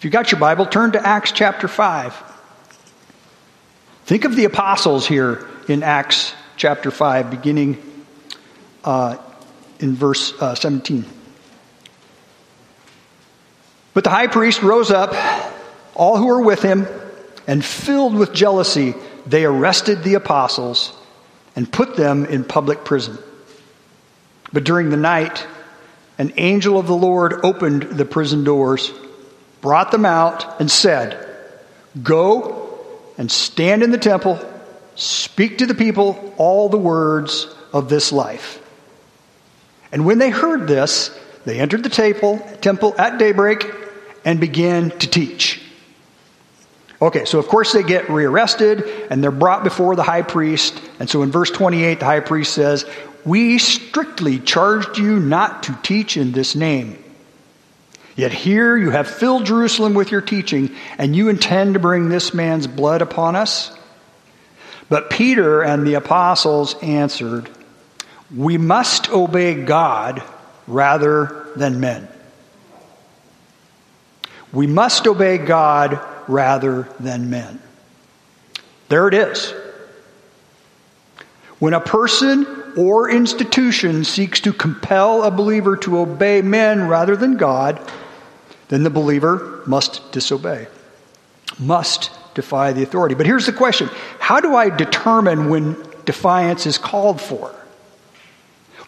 If 0.00 0.04
you 0.06 0.10
got 0.10 0.32
your 0.32 0.40
Bible, 0.40 0.64
turn 0.64 0.92
to 0.92 1.06
Acts 1.06 1.30
chapter 1.30 1.68
5. 1.68 2.16
Think 4.06 4.24
of 4.24 4.34
the 4.34 4.46
apostles 4.46 5.06
here 5.06 5.46
in 5.68 5.82
Acts 5.82 6.32
chapter 6.56 6.90
5, 6.90 7.30
beginning 7.30 8.06
uh, 8.82 9.18
in 9.78 9.94
verse 9.94 10.32
uh, 10.40 10.54
17. 10.54 11.04
But 13.92 14.04
the 14.04 14.08
high 14.08 14.28
priest 14.28 14.62
rose 14.62 14.90
up, 14.90 15.14
all 15.94 16.16
who 16.16 16.28
were 16.28 16.40
with 16.40 16.62
him, 16.62 16.86
and 17.46 17.62
filled 17.62 18.14
with 18.14 18.32
jealousy, 18.32 18.94
they 19.26 19.44
arrested 19.44 20.02
the 20.02 20.14
apostles 20.14 20.96
and 21.54 21.70
put 21.70 21.96
them 21.96 22.24
in 22.24 22.44
public 22.44 22.86
prison. 22.86 23.18
But 24.50 24.64
during 24.64 24.88
the 24.88 24.96
night, 24.96 25.46
an 26.16 26.32
angel 26.38 26.78
of 26.78 26.86
the 26.86 26.96
Lord 26.96 27.44
opened 27.44 27.82
the 27.82 28.06
prison 28.06 28.44
doors 28.44 28.90
brought 29.60 29.90
them 29.90 30.04
out, 30.04 30.60
and 30.60 30.70
said, 30.70 31.26
Go 32.02 32.78
and 33.18 33.30
stand 33.30 33.82
in 33.82 33.90
the 33.90 33.98
temple, 33.98 34.38
speak 34.94 35.58
to 35.58 35.66
the 35.66 35.74
people 35.74 36.34
all 36.36 36.68
the 36.68 36.78
words 36.78 37.46
of 37.72 37.88
this 37.88 38.12
life. 38.12 38.58
And 39.92 40.06
when 40.06 40.18
they 40.18 40.30
heard 40.30 40.66
this, 40.66 41.16
they 41.44 41.58
entered 41.58 41.82
the 41.82 41.88
temple, 41.88 42.38
temple 42.60 42.94
at 42.98 43.18
daybreak 43.18 43.64
and 44.24 44.40
began 44.40 44.90
to 44.90 45.08
teach. 45.08 45.62
Okay, 47.02 47.24
so 47.24 47.38
of 47.38 47.48
course 47.48 47.72
they 47.72 47.82
get 47.82 48.10
rearrested 48.10 48.84
and 49.10 49.22
they're 49.22 49.30
brought 49.30 49.64
before 49.64 49.96
the 49.96 50.02
high 50.02 50.22
priest. 50.22 50.80
And 50.98 51.08
so 51.08 51.22
in 51.22 51.30
verse 51.30 51.50
28, 51.50 51.98
the 51.98 52.04
high 52.04 52.20
priest 52.20 52.52
says, 52.52 52.84
We 53.24 53.58
strictly 53.58 54.38
charged 54.38 54.98
you 54.98 55.18
not 55.18 55.62
to 55.64 55.78
teach 55.82 56.18
in 56.18 56.32
this 56.32 56.54
name. 56.54 57.02
Yet 58.20 58.32
here 58.32 58.76
you 58.76 58.90
have 58.90 59.08
filled 59.08 59.46
Jerusalem 59.46 59.94
with 59.94 60.10
your 60.10 60.20
teaching, 60.20 60.76
and 60.98 61.16
you 61.16 61.30
intend 61.30 61.72
to 61.72 61.80
bring 61.80 62.10
this 62.10 62.34
man's 62.34 62.66
blood 62.66 63.00
upon 63.00 63.34
us? 63.34 63.74
But 64.90 65.08
Peter 65.08 65.62
and 65.62 65.86
the 65.86 65.94
apostles 65.94 66.74
answered, 66.82 67.48
We 68.36 68.58
must 68.58 69.08
obey 69.08 69.54
God 69.54 70.22
rather 70.66 71.46
than 71.56 71.80
men. 71.80 72.08
We 74.52 74.66
must 74.66 75.06
obey 75.06 75.38
God 75.38 75.98
rather 76.28 76.90
than 77.00 77.30
men. 77.30 77.58
There 78.90 79.08
it 79.08 79.14
is. 79.14 79.54
When 81.58 81.72
a 81.72 81.80
person 81.80 82.46
or 82.76 83.08
institution 83.08 84.04
seeks 84.04 84.40
to 84.40 84.52
compel 84.52 85.22
a 85.22 85.30
believer 85.30 85.78
to 85.78 86.00
obey 86.00 86.42
men 86.42 86.86
rather 86.86 87.16
than 87.16 87.38
God, 87.38 87.80
then 88.70 88.84
the 88.84 88.90
believer 88.90 89.62
must 89.66 90.12
disobey, 90.12 90.66
must 91.58 92.10
defy 92.34 92.72
the 92.72 92.82
authority. 92.82 93.14
But 93.14 93.26
here's 93.26 93.46
the 93.46 93.52
question 93.52 93.90
How 94.18 94.40
do 94.40 94.56
I 94.56 94.70
determine 94.70 95.50
when 95.50 95.76
defiance 96.06 96.66
is 96.66 96.78
called 96.78 97.20
for? 97.20 97.54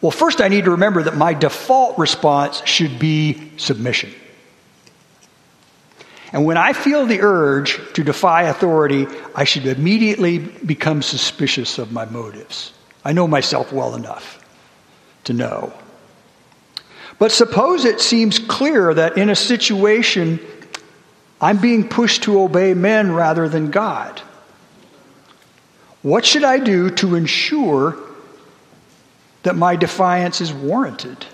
Well, 0.00 0.12
first 0.12 0.40
I 0.40 0.48
need 0.48 0.64
to 0.64 0.72
remember 0.72 1.02
that 1.02 1.16
my 1.16 1.34
default 1.34 1.98
response 1.98 2.62
should 2.64 2.98
be 2.98 3.52
submission. 3.56 4.12
And 6.32 6.46
when 6.46 6.56
I 6.56 6.72
feel 6.72 7.04
the 7.04 7.20
urge 7.20 7.78
to 7.92 8.02
defy 8.02 8.44
authority, 8.44 9.06
I 9.34 9.44
should 9.44 9.66
immediately 9.66 10.38
become 10.38 11.02
suspicious 11.02 11.78
of 11.78 11.92
my 11.92 12.06
motives. 12.06 12.72
I 13.04 13.12
know 13.12 13.28
myself 13.28 13.72
well 13.72 13.94
enough 13.94 14.42
to 15.24 15.34
know. 15.34 15.72
But 17.22 17.30
suppose 17.30 17.84
it 17.84 18.00
seems 18.00 18.40
clear 18.40 18.92
that 18.92 19.16
in 19.16 19.30
a 19.30 19.36
situation 19.36 20.40
I'm 21.40 21.58
being 21.58 21.88
pushed 21.88 22.24
to 22.24 22.40
obey 22.40 22.74
men 22.74 23.12
rather 23.12 23.48
than 23.48 23.70
God. 23.70 24.20
What 26.02 26.26
should 26.26 26.42
I 26.42 26.58
do 26.58 26.90
to 26.90 27.14
ensure 27.14 27.96
that 29.44 29.54
my 29.54 29.76
defiance 29.76 30.40
is 30.40 30.52
warranted? 30.52 31.24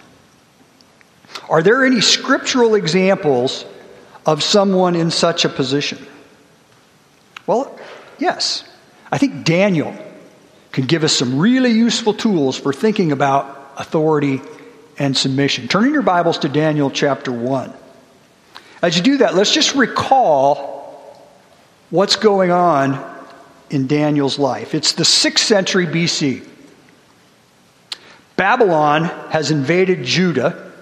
Are 1.48 1.62
there 1.62 1.86
any 1.86 2.02
scriptural 2.02 2.74
examples 2.74 3.64
of 4.26 4.42
someone 4.42 4.94
in 4.94 5.10
such 5.10 5.46
a 5.46 5.48
position? 5.48 6.06
Well, 7.46 7.80
yes. 8.18 8.62
I 9.10 9.16
think 9.16 9.42
Daniel 9.46 9.96
can 10.70 10.84
give 10.84 11.02
us 11.02 11.14
some 11.14 11.38
really 11.38 11.70
useful 11.70 12.12
tools 12.12 12.58
for 12.58 12.74
thinking 12.74 13.10
about 13.10 13.72
authority 13.78 14.42
and 14.98 15.16
submission. 15.16 15.68
Turning 15.68 15.92
your 15.92 16.02
Bibles 16.02 16.38
to 16.38 16.48
Daniel 16.48 16.90
chapter 16.90 17.32
1. 17.32 17.72
As 18.82 18.96
you 18.96 19.02
do 19.02 19.18
that, 19.18 19.34
let's 19.34 19.52
just 19.52 19.74
recall 19.74 21.22
what's 21.90 22.16
going 22.16 22.50
on 22.50 23.04
in 23.70 23.86
Daniel's 23.86 24.38
life. 24.38 24.74
It's 24.74 24.92
the 24.92 25.04
6th 25.04 25.38
century 25.38 25.86
BC. 25.86 26.46
Babylon 28.36 29.04
has 29.30 29.50
invaded 29.50 30.04
Judah 30.04 30.72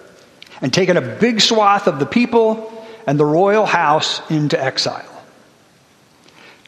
and 0.61 0.73
taken 0.73 0.97
a 0.97 1.01
big 1.01 1.41
swath 1.41 1.87
of 1.87 1.99
the 1.99 2.07
people 2.07 2.73
and 3.07 3.19
the 3.19 3.25
royal 3.25 3.67
house 3.67 4.21
into 4.31 4.63
exile. 4.63 5.05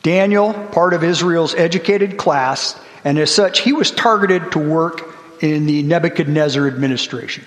Daniel, 0.02 0.55
part 0.55 0.95
of 0.95 1.05
Israel's 1.05 1.55
educated 1.55 2.17
class, 2.17 2.78
and 3.05 3.19
as 3.19 3.35
such, 3.35 3.61
he 3.61 3.73
was 3.73 3.90
targeted 3.90 4.52
to 4.52 4.59
work 4.59 5.18
in 5.40 5.66
the 5.66 5.83
Nebuchadnezzar 5.83 6.66
administration. 6.66 7.45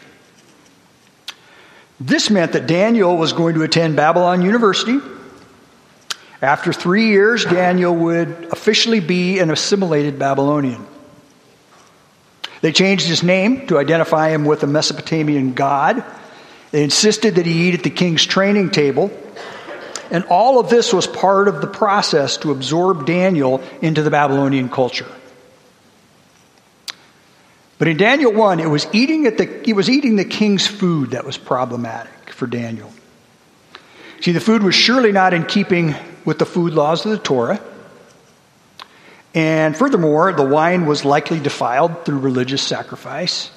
This 2.00 2.29
meant 2.29 2.53
that 2.53 2.67
Daniel 2.67 3.15
was 3.17 3.33
going 3.33 3.55
to 3.55 3.62
attend 3.62 3.95
Babylon 3.95 4.41
University. 4.41 5.00
After 6.41 6.74
three 6.74 7.07
years, 7.10 7.45
Daniel 7.45 7.95
would 7.95 8.48
officially 8.51 9.00
be 9.00 9.39
an 9.39 9.51
assimilated 9.51 10.17
Babylonian. 10.17 10.88
They 12.62 12.71
changed 12.71 13.05
his 13.05 13.21
name 13.21 13.67
to 13.67 13.77
identify 13.77 14.29
him 14.29 14.45
with 14.45 14.63
a 14.63 14.67
Mesopotamian 14.67 15.54
god 15.54 16.04
they 16.71 16.84
insisted 16.84 17.36
that 17.36 17.45
he 17.45 17.67
eat 17.67 17.75
at 17.75 17.84
the 17.84 17.89
king's 17.89 18.25
training 18.25 18.71
table. 18.71 19.12
And 20.10 20.25
all 20.25 20.60
of 20.60 20.69
this 20.69 20.93
was 20.93 21.06
part 21.06 21.47
of 21.47 21.62
the 21.62 21.67
process 21.67 22.38
to 22.38 22.51
absorb 22.51 23.06
Daniel 23.06 23.62
into 23.82 24.01
the 24.01 24.10
Babylonian 24.10 24.69
culture. 24.69 25.08
But 27.82 27.88
in 27.88 27.98
Daniel 27.98 28.32
1, 28.32 28.60
it 28.60 28.67
was 28.67 28.86
eating 28.94 29.26
at 29.26 29.39
the, 29.39 29.46
he 29.65 29.74
was 29.74 29.89
eating 29.89 30.15
the 30.15 30.24
king's 30.24 30.67
food 30.67 31.12
that 31.12 31.26
was 31.26 31.39
problematic 31.39 32.30
for 32.30 32.46
Daniel. 32.46 32.94
See, 34.20 34.34
the 34.34 34.39
food 34.39 34.62
was 34.62 34.76
surely 34.76 35.12
not 35.12 35.34
in 35.34 35.46
keeping 35.46 35.96
with 36.24 36.38
the 36.38 36.46
food 36.46 36.74
laws 36.74 37.04
of 37.08 37.12
the 37.12 37.17
Torah. 37.17 37.60
And 39.34 39.76
furthermore, 39.76 40.32
the 40.32 40.46
wine 40.46 40.86
was 40.86 41.06
likely 41.06 41.39
defiled 41.39 42.06
through 42.06 42.20
religious 42.20 42.62
sacrifice. 42.62 43.50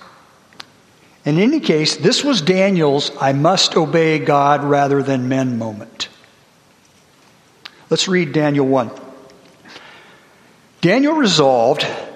In 1.27 1.39
any 1.39 1.61
case, 1.61 1.99
this 1.99 2.25
was 2.25 2.41
Daniel's 2.41 3.11
I 3.21 3.35
must 3.35 3.77
obey 3.77 4.21
God 4.21 4.65
rather 4.65 5.03
than 5.03 5.29
men 5.29 5.59
moment. 5.59 6.09
Let's 7.91 8.09
read 8.09 8.33
Daniel 8.33 8.67
1. 8.67 8.91
Daniel 10.81 11.13
resolved 11.13 11.87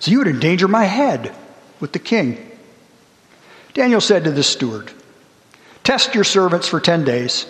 So 0.00 0.10
you 0.10 0.18
would 0.18 0.28
endanger 0.28 0.68
my 0.68 0.84
head 0.84 1.34
with 1.80 1.92
the 1.92 1.98
king. 1.98 2.44
Daniel 3.74 4.00
said 4.00 4.24
to 4.24 4.30
the 4.30 4.42
steward, 4.42 4.90
Test 5.84 6.14
your 6.14 6.24
servants 6.24 6.68
for 6.68 6.80
ten 6.80 7.04
days. 7.04 7.46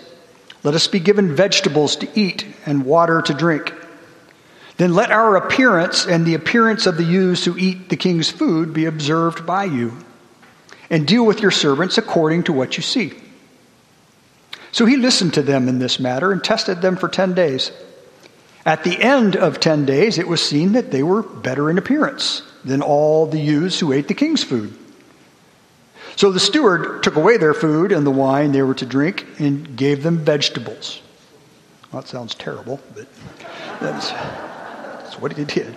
Let 0.63 0.75
us 0.75 0.87
be 0.87 0.99
given 0.99 1.35
vegetables 1.35 1.95
to 1.97 2.19
eat 2.19 2.45
and 2.65 2.85
water 2.85 3.21
to 3.21 3.33
drink. 3.33 3.73
Then 4.77 4.93
let 4.93 5.11
our 5.11 5.35
appearance 5.35 6.05
and 6.05 6.25
the 6.25 6.35
appearance 6.35 6.85
of 6.85 6.97
the 6.97 7.03
youths 7.03 7.45
who 7.45 7.57
eat 7.57 7.89
the 7.89 7.97
king's 7.97 8.29
food 8.29 8.73
be 8.73 8.85
observed 8.85 9.45
by 9.45 9.65
you 9.65 9.93
and 10.89 11.07
deal 11.07 11.25
with 11.25 11.41
your 11.41 11.51
servants 11.51 11.97
according 11.97 12.43
to 12.43 12.53
what 12.53 12.77
you 12.77 12.83
see. 12.83 13.13
So 14.71 14.85
he 14.85 14.97
listened 14.97 15.33
to 15.33 15.41
them 15.41 15.67
in 15.67 15.79
this 15.79 15.99
matter 15.99 16.31
and 16.31 16.43
tested 16.43 16.81
them 16.81 16.95
for 16.95 17.09
10 17.09 17.33
days. 17.33 17.71
At 18.65 18.83
the 18.83 19.01
end 19.01 19.35
of 19.35 19.59
10 19.59 19.85
days, 19.85 20.17
it 20.17 20.27
was 20.27 20.41
seen 20.41 20.73
that 20.73 20.91
they 20.91 21.03
were 21.03 21.23
better 21.23 21.69
in 21.69 21.77
appearance 21.77 22.41
than 22.63 22.81
all 22.81 23.25
the 23.25 23.39
youths 23.39 23.79
who 23.79 23.91
ate 23.91 24.07
the 24.07 24.13
king's 24.13 24.43
food. 24.43 24.77
So 26.15 26.31
the 26.31 26.39
steward 26.39 27.01
took 27.01 27.15
away 27.15 27.37
their 27.37 27.53
food 27.53 27.91
and 27.91 28.05
the 28.05 28.11
wine 28.11 28.51
they 28.51 28.61
were 28.61 28.73
to 28.75 28.85
drink 28.85 29.25
and 29.39 29.77
gave 29.77 30.03
them 30.03 30.17
vegetables. 30.17 31.01
Well, 31.91 32.01
that 32.01 32.07
sounds 32.09 32.35
terrible, 32.35 32.79
but 32.93 33.07
that's, 33.79 34.11
that's 34.11 35.19
what 35.19 35.33
he 35.33 35.45
did. 35.45 35.75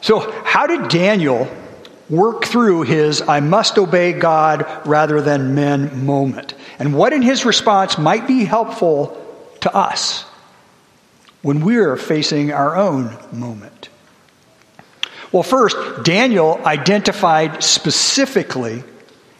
So, 0.00 0.20
how 0.44 0.68
did 0.68 0.88
Daniel 0.88 1.48
work 2.08 2.44
through 2.44 2.82
his 2.82 3.22
I 3.22 3.40
must 3.40 3.78
obey 3.78 4.12
God 4.12 4.66
rather 4.86 5.20
than 5.20 5.54
men 5.54 6.04
moment. 6.04 6.54
And 6.78 6.94
what 6.94 7.12
in 7.12 7.22
his 7.22 7.44
response 7.44 7.98
might 7.98 8.26
be 8.26 8.44
helpful 8.44 9.22
to 9.60 9.74
us 9.74 10.24
when 11.46 11.60
we're 11.60 11.96
facing 11.96 12.52
our 12.52 12.74
own 12.74 13.16
moment. 13.30 13.88
Well, 15.30 15.44
first, 15.44 15.76
Daniel 16.02 16.60
identified 16.66 17.62
specifically 17.62 18.82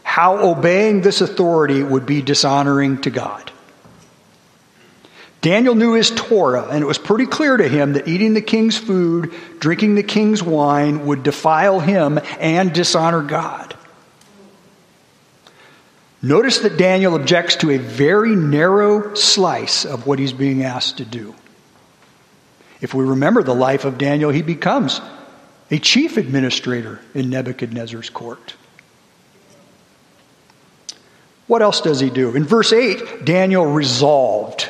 how 0.05 0.39
obeying 0.39 1.01
this 1.01 1.21
authority 1.21 1.83
would 1.83 2.07
be 2.07 2.23
dishonoring 2.23 3.01
to 3.01 3.11
God. 3.11 3.51
Daniel 5.41 5.75
knew 5.75 5.95
his 5.95 6.13
Torah, 6.13 6.69
and 6.69 6.81
it 6.81 6.87
was 6.87 6.97
pretty 6.97 7.27
clear 7.27 7.57
to 7.57 7.67
him 7.67 7.95
that 7.95 8.07
eating 8.07 8.35
the 8.35 8.41
king's 8.41 8.79
food, 8.79 9.35
drinking 9.59 9.97
the 9.97 10.05
king's 10.05 10.45
wine 10.45 11.07
would 11.07 11.25
defile 11.25 11.81
him 11.81 12.21
and 12.39 12.73
dishonor 12.73 13.23
God. 13.23 13.75
Notice 16.23 16.59
that 16.59 16.77
Daniel 16.77 17.17
objects 17.17 17.57
to 17.57 17.73
a 17.73 17.79
very 17.79 18.37
narrow 18.37 19.15
slice 19.15 19.85
of 19.85 20.07
what 20.07 20.21
he's 20.21 20.33
being 20.33 20.63
asked 20.63 20.99
to 20.99 21.05
do. 21.05 21.35
If 22.81 22.95
we 22.95 23.05
remember 23.05 23.43
the 23.43 23.55
life 23.55 23.85
of 23.85 23.99
Daniel, 23.99 24.31
he 24.31 24.43
becomes 24.43 25.01
a 25.71 25.79
chief 25.79 26.17
administrator 26.17 27.01
in 27.15 27.31
Nebuchadnezzar's 27.31 28.11
court. 28.11 28.55
What 31.47 31.63
else 31.63 31.81
does 31.81 32.01
he 32.01 32.11
do? 32.11 32.35
In 32.35 32.45
verse 32.45 32.73
8, 32.73 33.25
Daniel 33.25 33.67
resolved. 33.67 34.69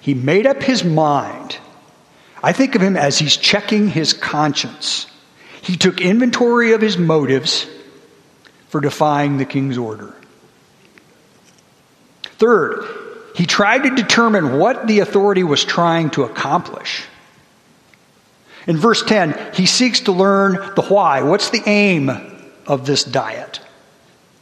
He 0.00 0.14
made 0.14 0.46
up 0.46 0.62
his 0.62 0.84
mind. 0.84 1.56
I 2.42 2.52
think 2.52 2.74
of 2.74 2.82
him 2.82 2.96
as 2.96 3.18
he's 3.18 3.36
checking 3.36 3.88
his 3.88 4.12
conscience. 4.12 5.06
He 5.62 5.76
took 5.76 6.00
inventory 6.00 6.72
of 6.72 6.80
his 6.80 6.98
motives 6.98 7.66
for 8.68 8.80
defying 8.80 9.38
the 9.38 9.44
king's 9.44 9.78
order. 9.78 10.14
Third, 12.38 12.84
he 13.34 13.46
tried 13.46 13.84
to 13.84 13.94
determine 13.94 14.58
what 14.58 14.86
the 14.86 15.00
authority 15.00 15.42
was 15.42 15.64
trying 15.64 16.10
to 16.10 16.24
accomplish. 16.24 17.04
In 18.66 18.76
verse 18.76 19.02
10, 19.02 19.54
he 19.54 19.66
seeks 19.66 20.00
to 20.00 20.12
learn 20.12 20.54
the 20.76 20.82
why. 20.82 21.22
What's 21.22 21.50
the 21.50 21.62
aim 21.66 22.10
of 22.66 22.86
this 22.86 23.04
diet? 23.04 23.60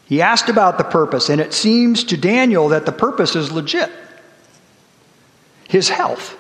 He 0.06 0.22
asked 0.22 0.48
about 0.48 0.76
the 0.76 0.84
purpose, 0.84 1.28
and 1.28 1.40
it 1.40 1.54
seems 1.54 2.04
to 2.04 2.16
Daniel 2.16 2.70
that 2.70 2.84
the 2.84 2.92
purpose 2.92 3.36
is 3.36 3.52
legit 3.52 3.90
his 5.70 5.88
health, 5.88 6.36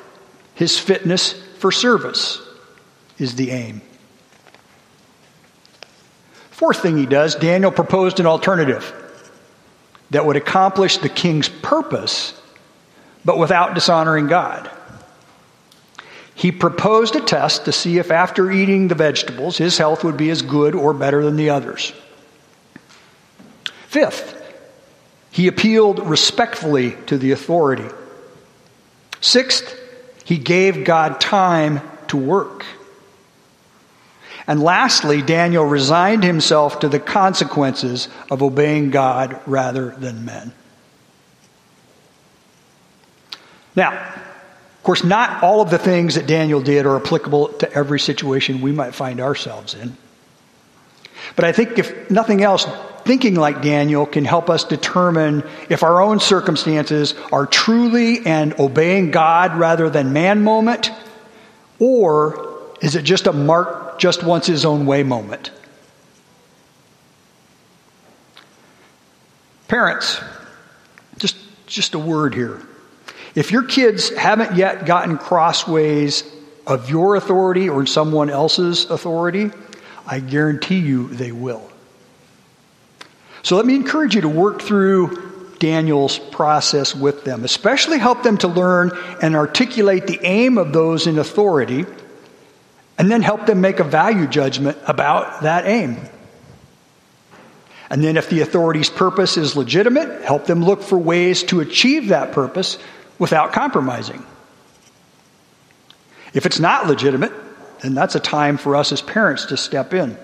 his 0.54 0.76
fitness 0.76 1.34
for 1.58 1.70
service 1.70 2.42
is 3.16 3.36
the 3.36 3.52
aim. 3.52 3.80
Fourth 6.50 6.82
thing 6.82 6.96
he 6.96 7.06
does, 7.06 7.36
Daniel 7.36 7.70
proposed 7.70 8.18
an 8.18 8.26
alternative 8.26 8.92
that 10.10 10.26
would 10.26 10.34
accomplish 10.34 10.96
the 10.96 11.08
king's 11.08 11.48
purpose, 11.48 12.39
but 13.24 13.38
without 13.38 13.74
dishonoring 13.74 14.26
God. 14.26 14.70
He 16.34 16.52
proposed 16.52 17.16
a 17.16 17.20
test 17.20 17.66
to 17.66 17.72
see 17.72 17.98
if 17.98 18.10
after 18.10 18.50
eating 18.50 18.88
the 18.88 18.94
vegetables, 18.94 19.58
his 19.58 19.76
health 19.76 20.04
would 20.04 20.16
be 20.16 20.30
as 20.30 20.40
good 20.40 20.74
or 20.74 20.94
better 20.94 21.22
than 21.22 21.36
the 21.36 21.50
others. 21.50 21.92
Fifth, 23.88 24.36
he 25.30 25.48
appealed 25.48 25.98
respectfully 26.08 26.96
to 27.06 27.18
the 27.18 27.32
authority. 27.32 27.88
Sixth, 29.20 29.78
he 30.24 30.38
gave 30.38 30.84
God 30.84 31.20
time 31.20 31.82
to 32.08 32.16
work. 32.16 32.64
And 34.46 34.62
lastly, 34.62 35.22
Daniel 35.22 35.64
resigned 35.64 36.24
himself 36.24 36.80
to 36.80 36.88
the 36.88 36.98
consequences 36.98 38.08
of 38.30 38.42
obeying 38.42 38.90
God 38.90 39.40
rather 39.46 39.90
than 39.90 40.24
men. 40.24 40.52
Now, 43.76 43.92
of 43.92 44.82
course, 44.82 45.04
not 45.04 45.42
all 45.42 45.60
of 45.60 45.70
the 45.70 45.78
things 45.78 46.14
that 46.14 46.26
Daniel 46.26 46.60
did 46.60 46.86
are 46.86 46.96
applicable 46.96 47.48
to 47.58 47.72
every 47.72 48.00
situation 48.00 48.60
we 48.60 48.72
might 48.72 48.94
find 48.94 49.20
ourselves 49.20 49.74
in. 49.74 49.96
But 51.36 51.44
I 51.44 51.52
think, 51.52 51.78
if 51.78 52.10
nothing 52.10 52.42
else, 52.42 52.66
thinking 53.04 53.34
like 53.34 53.62
Daniel 53.62 54.06
can 54.06 54.24
help 54.24 54.50
us 54.50 54.64
determine 54.64 55.44
if 55.68 55.82
our 55.82 56.00
own 56.00 56.20
circumstances 56.20 57.14
are 57.30 57.46
truly 57.46 58.26
an 58.26 58.54
obeying 58.58 59.10
God 59.10 59.56
rather 59.56 59.90
than 59.90 60.12
man 60.12 60.42
moment, 60.42 60.90
or 61.78 62.72
is 62.80 62.96
it 62.96 63.02
just 63.02 63.26
a 63.26 63.32
Mark 63.32 63.98
just 63.98 64.22
wants 64.22 64.46
his 64.46 64.64
own 64.64 64.86
way 64.86 65.02
moment? 65.02 65.50
Parents, 69.68 70.20
just, 71.18 71.36
just 71.66 71.94
a 71.94 71.98
word 71.98 72.34
here. 72.34 72.60
If 73.34 73.52
your 73.52 73.62
kids 73.62 74.10
haven't 74.16 74.56
yet 74.56 74.86
gotten 74.86 75.18
crossways 75.18 76.24
of 76.66 76.90
your 76.90 77.16
authority 77.16 77.68
or 77.68 77.86
someone 77.86 78.30
else's 78.30 78.90
authority, 78.90 79.50
I 80.06 80.20
guarantee 80.20 80.78
you 80.78 81.08
they 81.08 81.32
will. 81.32 81.70
So 83.42 83.56
let 83.56 83.66
me 83.66 83.74
encourage 83.74 84.14
you 84.14 84.22
to 84.22 84.28
work 84.28 84.60
through 84.60 85.30
Daniel's 85.58 86.18
process 86.18 86.94
with 86.94 87.24
them, 87.24 87.44
especially 87.44 87.98
help 87.98 88.22
them 88.22 88.38
to 88.38 88.48
learn 88.48 88.90
and 89.22 89.36
articulate 89.36 90.06
the 90.06 90.18
aim 90.22 90.58
of 90.58 90.72
those 90.72 91.06
in 91.06 91.18
authority, 91.18 91.84
and 92.98 93.10
then 93.10 93.22
help 93.22 93.46
them 93.46 93.60
make 93.60 93.78
a 93.78 93.84
value 93.84 94.26
judgment 94.26 94.78
about 94.86 95.42
that 95.42 95.66
aim. 95.66 95.98
And 97.90 98.04
then, 98.04 98.16
if 98.16 98.30
the 98.30 98.40
authority's 98.40 98.88
purpose 98.88 99.36
is 99.36 99.56
legitimate, 99.56 100.22
help 100.22 100.46
them 100.46 100.64
look 100.64 100.80
for 100.82 100.96
ways 100.96 101.42
to 101.44 101.60
achieve 101.60 102.08
that 102.08 102.30
purpose 102.32 102.78
without 103.20 103.52
compromising. 103.52 104.24
If 106.34 106.46
it's 106.46 106.58
not 106.58 106.88
legitimate, 106.88 107.32
then 107.82 107.94
that's 107.94 108.16
a 108.16 108.20
time 108.20 108.56
for 108.56 108.74
us 108.74 108.90
as 108.90 109.00
parents 109.00 109.46
to 109.46 109.56
step 109.56 109.94
in. 109.94 110.16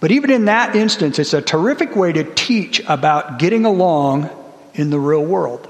But 0.00 0.10
even 0.10 0.30
in 0.30 0.44
that 0.46 0.76
instance, 0.76 1.18
it's 1.18 1.32
a 1.32 1.40
terrific 1.40 1.96
way 1.96 2.12
to 2.12 2.24
teach 2.34 2.80
about 2.86 3.38
getting 3.38 3.64
along 3.64 4.28
in 4.74 4.90
the 4.90 4.98
real 4.98 5.24
world. 5.24 5.66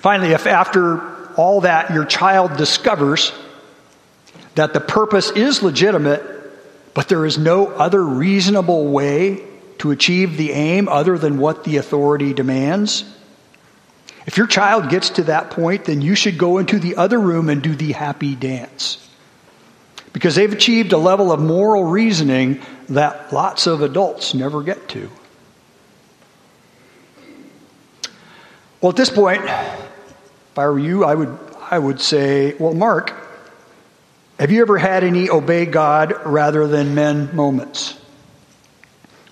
Finally, 0.00 0.32
if 0.32 0.46
after 0.46 1.34
all 1.34 1.62
that 1.62 1.92
your 1.92 2.04
child 2.04 2.56
discovers 2.56 3.32
that 4.54 4.72
the 4.72 4.80
purpose 4.80 5.30
is 5.30 5.62
legitimate, 5.62 6.22
but 6.92 7.08
there 7.08 7.26
is 7.26 7.38
no 7.38 7.66
other 7.66 8.04
reasonable 8.04 8.86
way 8.86 9.42
to 9.78 9.90
achieve 9.90 10.36
the 10.36 10.52
aim 10.52 10.88
other 10.88 11.18
than 11.18 11.38
what 11.38 11.64
the 11.64 11.78
authority 11.78 12.32
demands, 12.32 13.04
if 14.26 14.36
your 14.36 14.46
child 14.46 14.88
gets 14.88 15.10
to 15.10 15.24
that 15.24 15.50
point, 15.50 15.84
then 15.84 16.00
you 16.00 16.14
should 16.14 16.38
go 16.38 16.58
into 16.58 16.78
the 16.78 16.96
other 16.96 17.20
room 17.20 17.48
and 17.48 17.62
do 17.62 17.74
the 17.74 17.92
happy 17.92 18.34
dance 18.34 19.04
because 20.14 20.36
they've 20.36 20.52
achieved 20.52 20.92
a 20.92 20.98
level 20.98 21.32
of 21.32 21.40
moral 21.40 21.84
reasoning 21.84 22.62
that 22.88 23.32
lots 23.32 23.66
of 23.66 23.82
adults 23.82 24.32
never 24.32 24.62
get 24.62 24.88
to. 24.88 25.10
Well, 28.80 28.90
at 28.90 28.96
this 28.96 29.10
point, 29.10 29.42
if 29.44 30.58
I 30.58 30.68
were 30.68 30.78
you, 30.78 31.04
I 31.04 31.14
would, 31.14 31.38
I 31.70 31.78
would 31.78 32.00
say, 32.00 32.54
well, 32.54 32.74
Mark, 32.74 33.12
have 34.38 34.50
you 34.50 34.62
ever 34.62 34.78
had 34.78 35.04
any 35.04 35.28
obey 35.30 35.66
God 35.66 36.14
rather 36.24 36.66
than 36.66 36.94
men 36.94 37.34
moments? 37.34 37.98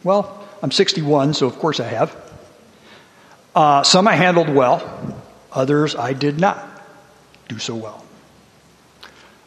Well, 0.03 0.43
I'm 0.63 0.71
61, 0.73 1.35
so 1.35 1.47
of 1.47 1.59
course 1.59 1.81
I 1.81 1.87
have. 1.87 2.32
Uh, 3.55 3.83
some 3.83 4.09
I 4.09 4.15
handled 4.15 4.49
well, 4.49 5.23
others 5.53 5.95
I 5.95 6.13
did 6.13 6.41
not 6.41 6.69
do 7.49 7.59
so 7.59 7.75
well. 7.75 8.05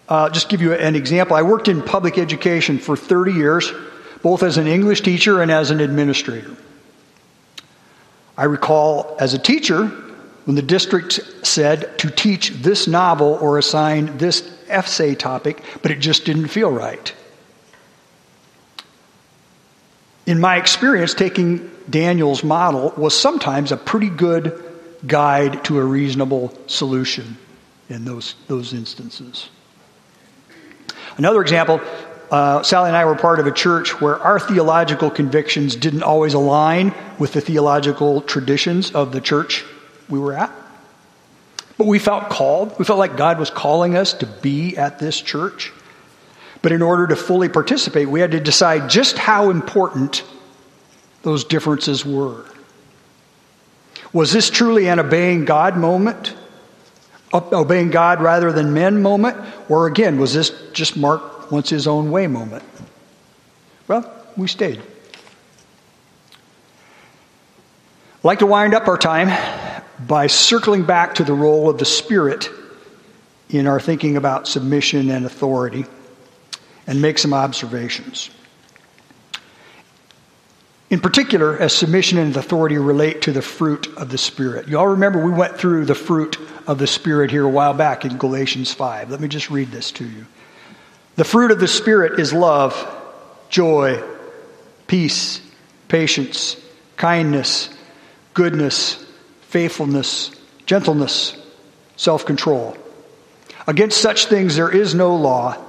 Uh, 0.07 0.29
just 0.29 0.49
give 0.49 0.61
you 0.61 0.73
an 0.73 0.95
example. 0.95 1.35
I 1.35 1.41
worked 1.41 1.67
in 1.67 1.81
public 1.81 2.17
education 2.17 2.77
for 2.77 2.95
30 2.95 3.33
years, 3.33 3.71
both 4.21 4.43
as 4.43 4.57
an 4.57 4.67
English 4.67 5.01
teacher 5.01 5.41
and 5.41 5.51
as 5.51 5.71
an 5.71 5.79
administrator. 5.79 6.55
I 8.37 8.43
recall 8.43 9.15
as 9.19 9.33
a 9.33 9.39
teacher 9.39 9.87
when 10.45 10.55
the 10.55 10.61
district 10.61 11.19
said 11.41 11.97
to 11.99 12.11
teach 12.11 12.51
this 12.51 12.87
novel 12.87 13.39
or 13.41 13.57
assign 13.57 14.17
this 14.17 14.55
essay 14.67 15.15
topic, 15.15 15.63
but 15.81 15.89
it 15.89 15.99
just 15.99 16.25
didn't 16.25 16.49
feel 16.49 16.71
right. 16.71 17.13
In 20.25 20.39
my 20.39 20.57
experience, 20.57 21.13
taking 21.13 21.69
Daniel's 21.89 22.43
model 22.43 22.93
was 22.97 23.17
sometimes 23.17 23.71
a 23.71 23.77
pretty 23.77 24.09
good 24.09 24.61
guide 25.05 25.63
to 25.65 25.77
a 25.79 25.85
reasonable 25.85 26.57
solution 26.67 27.37
in 27.89 28.05
those, 28.05 28.35
those 28.47 28.73
instances. 28.73 29.49
Another 31.17 31.41
example 31.41 31.79
uh, 32.31 32.63
Sally 32.63 32.87
and 32.87 32.97
I 32.97 33.05
were 33.05 33.15
part 33.15 33.39
of 33.39 33.47
a 33.47 33.51
church 33.51 34.01
where 34.01 34.19
our 34.19 34.39
theological 34.39 35.11
convictions 35.11 35.75
didn't 35.75 36.03
always 36.03 36.33
align 36.33 36.93
with 37.19 37.33
the 37.33 37.41
theological 37.41 38.21
traditions 38.21 38.91
of 38.91 39.11
the 39.11 39.21
church 39.21 39.63
we 40.09 40.19
were 40.19 40.33
at. 40.33 40.51
But 41.77 41.87
we 41.87 41.99
felt 41.99 42.29
called. 42.29 42.77
We 42.79 42.85
felt 42.85 42.99
like 42.99 43.17
God 43.17 43.37
was 43.37 43.49
calling 43.49 43.95
us 43.95 44.13
to 44.13 44.25
be 44.25 44.77
at 44.77 44.97
this 44.97 45.19
church. 45.21 45.71
But 46.65 46.71
in 46.71 46.81
order 46.81 47.05
to 47.05 47.15
fully 47.15 47.47
participate, 47.47 48.09
we 48.09 48.21
had 48.21 48.31
to 48.31 48.39
decide 48.39 48.89
just 48.89 49.19
how 49.19 49.51
important 49.51 50.23
those 51.21 51.43
differences 51.43 52.03
were. 52.03 52.43
Was 54.11 54.33
this 54.33 54.49
truly 54.49 54.87
an 54.87 54.99
obeying 54.99 55.45
God 55.45 55.77
moment? 55.77 56.33
obeying 57.31 57.91
God 57.91 58.19
rather 58.19 58.51
than 58.51 58.73
men 58.73 59.03
moment? 59.03 59.37
Or 59.69 59.85
again, 59.85 60.17
was 60.17 60.33
this 60.33 60.49
just 60.73 60.97
Mark 60.97 61.51
wants 61.51 61.69
his 61.69 61.85
own 61.85 62.09
way 62.09 62.25
moment? 62.25 62.63
Well, 63.87 64.11
we 64.35 64.47
stayed. 64.47 64.79
I'd 64.79 64.85
like 68.23 68.39
to 68.39 68.47
wind 68.47 68.73
up 68.73 68.87
our 68.87 68.97
time 68.97 69.29
by 70.07 70.25
circling 70.25 70.81
back 70.85 71.13
to 71.13 71.23
the 71.23 71.35
role 71.35 71.69
of 71.69 71.77
the 71.77 71.85
Spirit 71.85 72.49
in 73.51 73.67
our 73.67 73.79
thinking 73.79 74.17
about 74.17 74.47
submission 74.47 75.11
and 75.11 75.27
authority 75.27 75.85
and 76.87 77.01
make 77.01 77.17
some 77.17 77.33
observations. 77.33 78.29
In 80.89 80.99
particular, 80.99 81.57
as 81.57 81.73
submission 81.73 82.19
and 82.19 82.35
authority 82.37 82.77
relate 82.77 83.23
to 83.23 83.31
the 83.31 83.41
fruit 83.41 83.87
of 83.97 84.09
the 84.09 84.17
Spirit. 84.17 84.67
You 84.67 84.77
all 84.77 84.87
remember 84.87 85.19
we 85.19 85.31
went 85.31 85.57
through 85.57 85.85
the 85.85 85.95
fruit 85.95 86.37
of 86.67 86.77
the 86.77 86.87
Spirit 86.87 87.31
here 87.31 87.43
a 87.43 87.49
while 87.49 87.73
back 87.73 88.05
in 88.05 88.17
Galatians 88.17 88.71
5. 88.71 89.09
Let 89.09 89.19
me 89.19 89.27
just 89.27 89.49
read 89.49 89.71
this 89.71 89.91
to 89.93 90.05
you. 90.05 90.25
The 91.15 91.23
fruit 91.23 91.51
of 91.51 91.59
the 91.59 91.67
Spirit 91.67 92.19
is 92.19 92.33
love, 92.33 92.75
joy, 93.49 94.03
peace, 94.85 95.41
patience, 95.87 96.55
kindness, 96.97 97.69
goodness, 98.35 99.03
faithfulness, 99.41 100.31
gentleness, 100.67 101.35
self 101.95 102.25
control. 102.25 102.77
Against 103.67 103.99
such 103.99 104.27
things 104.27 104.55
there 104.55 104.69
is 104.69 104.93
no 104.93 105.15
law, 105.15 105.64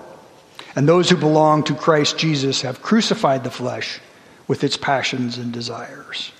and 0.76 0.86
those 0.86 1.08
who 1.08 1.16
belong 1.16 1.64
to 1.64 1.74
Christ 1.74 2.18
Jesus 2.18 2.60
have 2.62 2.82
crucified 2.82 3.42
the 3.42 3.50
flesh 3.50 3.98
with 4.46 4.62
its 4.62 4.76
passions 4.76 5.38
and 5.38 5.52
desires. 5.52 6.30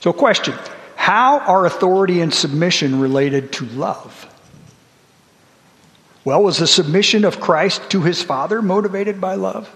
So, 0.00 0.12
question 0.12 0.54
How 0.94 1.40
are 1.40 1.64
authority 1.64 2.20
and 2.20 2.32
submission 2.32 3.00
related 3.00 3.52
to 3.54 3.64
love? 3.66 4.32
Well, 6.24 6.42
was 6.42 6.58
the 6.58 6.66
submission 6.66 7.24
of 7.24 7.40
Christ 7.40 7.90
to 7.90 8.02
his 8.02 8.22
Father 8.22 8.60
motivated 8.60 9.20
by 9.20 9.36
love? 9.36 9.74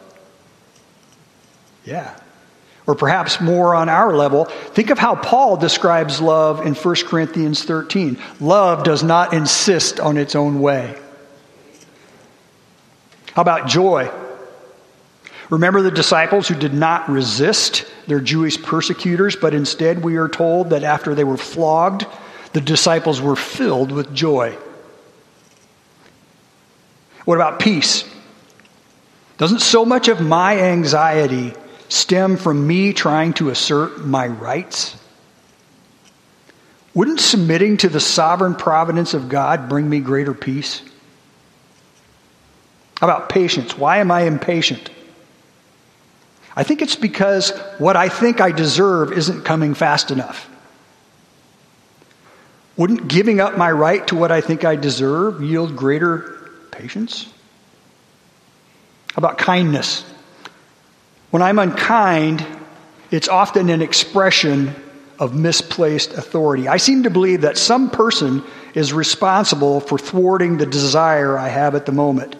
Yeah. 1.84 2.14
Or 2.86 2.96
perhaps 2.96 3.40
more 3.40 3.74
on 3.74 3.88
our 3.88 4.16
level, 4.16 4.46
think 4.46 4.90
of 4.90 4.98
how 4.98 5.14
Paul 5.14 5.56
describes 5.56 6.20
love 6.20 6.66
in 6.66 6.74
1 6.74 6.94
Corinthians 7.06 7.62
13. 7.62 8.18
Love 8.40 8.82
does 8.82 9.04
not 9.04 9.32
insist 9.32 10.00
on 10.00 10.16
its 10.16 10.34
own 10.34 10.60
way. 10.60 10.98
How 13.34 13.42
about 13.42 13.68
joy? 13.68 14.10
Remember 15.50 15.82
the 15.82 15.90
disciples 15.90 16.46
who 16.46 16.54
did 16.54 16.74
not 16.74 17.08
resist 17.08 17.84
their 18.06 18.20
Jewish 18.20 18.60
persecutors, 18.62 19.36
but 19.36 19.54
instead 19.54 20.02
we 20.02 20.16
are 20.16 20.28
told 20.28 20.70
that 20.70 20.84
after 20.84 21.14
they 21.14 21.24
were 21.24 21.36
flogged, 21.36 22.06
the 22.52 22.60
disciples 22.60 23.20
were 23.20 23.36
filled 23.36 23.92
with 23.92 24.14
joy. 24.14 24.56
What 27.24 27.34
about 27.36 27.60
peace? 27.60 28.08
Doesn't 29.38 29.60
so 29.60 29.84
much 29.84 30.08
of 30.08 30.20
my 30.20 30.58
anxiety 30.58 31.54
stem 31.88 32.36
from 32.36 32.66
me 32.66 32.92
trying 32.92 33.32
to 33.34 33.50
assert 33.50 34.04
my 34.04 34.26
rights? 34.26 34.96
Wouldn't 36.94 37.20
submitting 37.20 37.76
to 37.78 37.88
the 37.88 38.00
sovereign 38.00 38.54
providence 38.54 39.14
of 39.14 39.28
God 39.28 39.68
bring 39.68 39.88
me 39.88 40.00
greater 40.00 40.34
peace? 40.34 40.82
How 43.00 43.06
about 43.06 43.30
patience? 43.30 43.78
Why 43.78 43.98
am 43.98 44.10
I 44.10 44.22
impatient? 44.22 44.90
I 46.54 46.64
think 46.64 46.82
it's 46.82 46.96
because 46.96 47.50
what 47.78 47.96
I 47.96 48.10
think 48.10 48.42
I 48.42 48.52
deserve 48.52 49.12
isn't 49.12 49.44
coming 49.44 49.72
fast 49.72 50.10
enough. 50.10 50.50
Wouldn't 52.76 53.08
giving 53.08 53.40
up 53.40 53.56
my 53.56 53.70
right 53.70 54.06
to 54.08 54.16
what 54.16 54.30
I 54.30 54.42
think 54.42 54.66
I 54.66 54.76
deserve 54.76 55.42
yield 55.42 55.76
greater 55.76 56.50
patience? 56.70 57.24
How 59.14 59.18
about 59.18 59.38
kindness? 59.38 60.04
When 61.30 61.42
I'm 61.42 61.58
unkind, 61.58 62.46
it's 63.10 63.28
often 63.28 63.70
an 63.70 63.80
expression 63.80 64.74
of 65.18 65.34
misplaced 65.34 66.12
authority. 66.12 66.68
I 66.68 66.76
seem 66.76 67.04
to 67.04 67.10
believe 67.10 67.40
that 67.42 67.56
some 67.56 67.88
person 67.88 68.42
is 68.74 68.92
responsible 68.92 69.80
for 69.80 69.96
thwarting 69.96 70.58
the 70.58 70.66
desire 70.66 71.38
I 71.38 71.48
have 71.48 71.74
at 71.74 71.86
the 71.86 71.92
moment. 71.92 72.36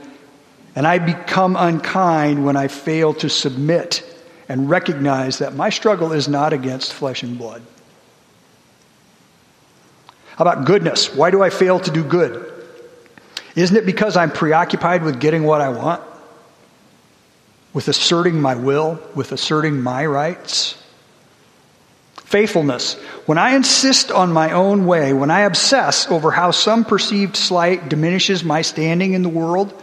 And 0.75 0.87
I 0.87 0.99
become 0.99 1.57
unkind 1.57 2.45
when 2.45 2.57
I 2.57 2.69
fail 2.69 3.15
to 3.15 3.29
submit 3.29 4.05
and 4.49 4.69
recognize 4.71 5.39
that 5.39 5.55
my 5.55 5.71
struggle 5.71 6.13
is 6.13 6.29
not 6.29 6.53
against 6.53 6.93
flesh 6.93 7.23
and 7.23 7.39
blood. 7.39 7.63
How 10.37 10.43
about 10.43 10.65
goodness? 10.65 11.15
Why 11.15 11.31
do 11.31 11.43
I 11.43 11.51
fail 11.51 11.81
to 11.81 11.91
do 11.91 12.03
good? 12.03 12.47
Isn't 13.57 13.77
it 13.77 13.87
because 13.87 14.17
I'm 14.17 14.31
preoccupied 14.31 15.03
with 15.03 15.21
getting 15.21 15.45
what 15.45 15.61
I 15.61 15.69
want? 15.71 16.03
With 17.73 17.89
asserting 17.89 18.41
my 18.41 18.55
will, 18.55 19.01
with 19.15 19.33
asserting 19.33 19.83
my 19.83 20.07
rights? 20.07 20.81
Faithfulness. 22.25 22.95
When 23.27 23.39
I 23.39 23.57
insist 23.57 24.11
on 24.13 24.33
my 24.33 24.53
own 24.53 24.87
way, 24.87 25.13
when 25.13 25.31
I 25.31 25.41
obsess 25.41 26.09
over 26.09 26.31
how 26.31 26.53
some 26.53 26.85
perceived 26.85 27.37
slight 27.37 27.89
diminishes 27.89 28.45
my 28.45 28.63
standing 28.63 29.15
in 29.15 29.23
the 29.23 29.29
world, 29.29 29.75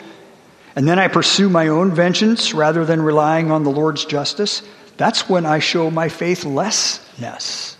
and 0.77 0.87
then 0.87 0.99
I 0.99 1.07
pursue 1.07 1.49
my 1.49 1.69
own 1.69 1.91
vengeance 1.91 2.53
rather 2.53 2.85
than 2.85 3.01
relying 3.01 3.49
on 3.49 3.63
the 3.63 3.71
Lord's 3.71 4.05
justice, 4.05 4.61
that's 4.95 5.27
when 5.27 5.43
I 5.43 5.57
show 5.57 5.89
my 5.89 6.07
faithlessness. 6.07 7.75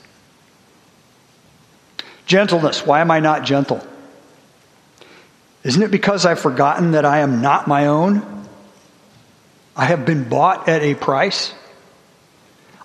Gentleness. 2.26 2.88
Why 2.88 3.02
am 3.02 3.12
I 3.12 3.20
not 3.20 3.44
gentle? 3.44 3.86
Isn't 5.64 5.84
it 5.84 5.92
because 5.92 6.26
I've 6.26 6.40
forgotten 6.40 6.94
that 6.94 7.06
I 7.06 7.20
am 7.20 7.40
not 7.40 7.68
my 7.68 7.86
own? 7.86 8.48
I 9.76 9.86
have 9.86 10.08
been 10.08 10.28
bought 10.28 10.68
at 10.68 10.82
a 10.82 10.96
price. 10.96 11.54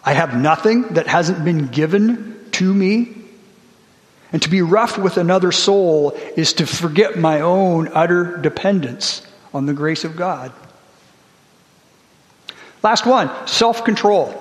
I 0.05 0.13
have 0.13 0.37
nothing 0.37 0.89
that 0.89 1.07
hasn't 1.07 1.43
been 1.43 1.69
given 1.69 2.51
to 2.53 2.75
me. 2.75 3.17
And 4.31 4.43
to 4.43 4.51
be 4.51 4.61
rough 4.61 4.99
with 4.99 5.17
another 5.17 5.53
soul 5.53 6.11
is 6.37 6.53
to 6.55 6.67
forget 6.67 7.19
my 7.19 7.41
own 7.41 7.89
utter 7.95 8.37
dependence 8.37 9.27
on 9.53 9.67
the 9.67 9.73
grace 9.73 10.05
of 10.05 10.17
God. 10.17 10.53
Last 12.83 13.07
one 13.07 13.31
self 13.47 13.85
control. 13.85 14.39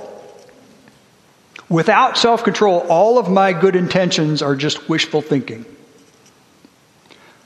Without 1.70 2.18
self 2.18 2.44
control, 2.44 2.80
all 2.90 3.18
of 3.18 3.30
my 3.30 3.54
good 3.54 3.76
intentions 3.76 4.42
are 4.42 4.56
just 4.56 4.90
wishful 4.90 5.22
thinking. 5.22 5.66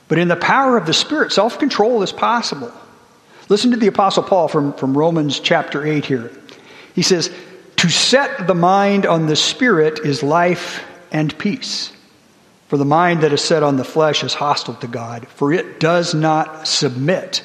But 0.08 0.18
in 0.18 0.28
the 0.28 0.36
power 0.36 0.76
of 0.76 0.86
the 0.86 0.94
Spirit, 0.94 1.32
self 1.32 1.58
control 1.58 2.02
is 2.02 2.12
possible. 2.12 2.72
Listen 3.48 3.70
to 3.70 3.76
the 3.76 3.86
Apostle 3.86 4.24
Paul 4.24 4.48
from, 4.48 4.72
from 4.72 4.96
Romans 4.96 5.38
chapter 5.38 5.86
8 5.86 6.04
here. 6.04 6.32
He 6.94 7.02
says, 7.02 7.32
To 7.76 7.88
set 7.88 8.46
the 8.46 8.54
mind 8.54 9.06
on 9.06 9.26
the 9.26 9.36
Spirit 9.36 10.00
is 10.00 10.22
life 10.22 10.84
and 11.12 11.36
peace. 11.38 11.92
For 12.66 12.76
the 12.76 12.84
mind 12.84 13.20
that 13.20 13.32
is 13.32 13.42
set 13.42 13.62
on 13.62 13.76
the 13.76 13.84
flesh 13.84 14.24
is 14.24 14.34
hostile 14.34 14.74
to 14.74 14.88
God, 14.88 15.28
for 15.28 15.52
it 15.52 15.78
does 15.78 16.14
not 16.14 16.66
submit 16.66 17.44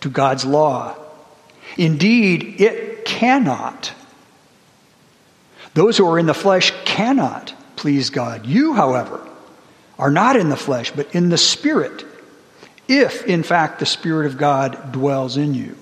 to 0.00 0.10
God's 0.10 0.44
law. 0.44 0.96
Indeed, 1.76 2.60
it 2.60 3.04
cannot. 3.04 3.92
Those 5.74 5.96
who 5.96 6.06
are 6.06 6.18
in 6.18 6.26
the 6.26 6.34
flesh 6.34 6.72
cannot 6.84 7.54
please 7.76 8.10
God. 8.10 8.44
You, 8.44 8.74
however, 8.74 9.26
are 9.98 10.10
not 10.10 10.36
in 10.36 10.50
the 10.50 10.56
flesh, 10.56 10.90
but 10.90 11.14
in 11.14 11.30
the 11.30 11.38
Spirit, 11.38 12.04
if 12.88 13.24
in 13.24 13.42
fact 13.42 13.78
the 13.78 13.86
Spirit 13.86 14.26
of 14.26 14.36
God 14.36 14.92
dwells 14.92 15.36
in 15.36 15.54
you. 15.54 15.76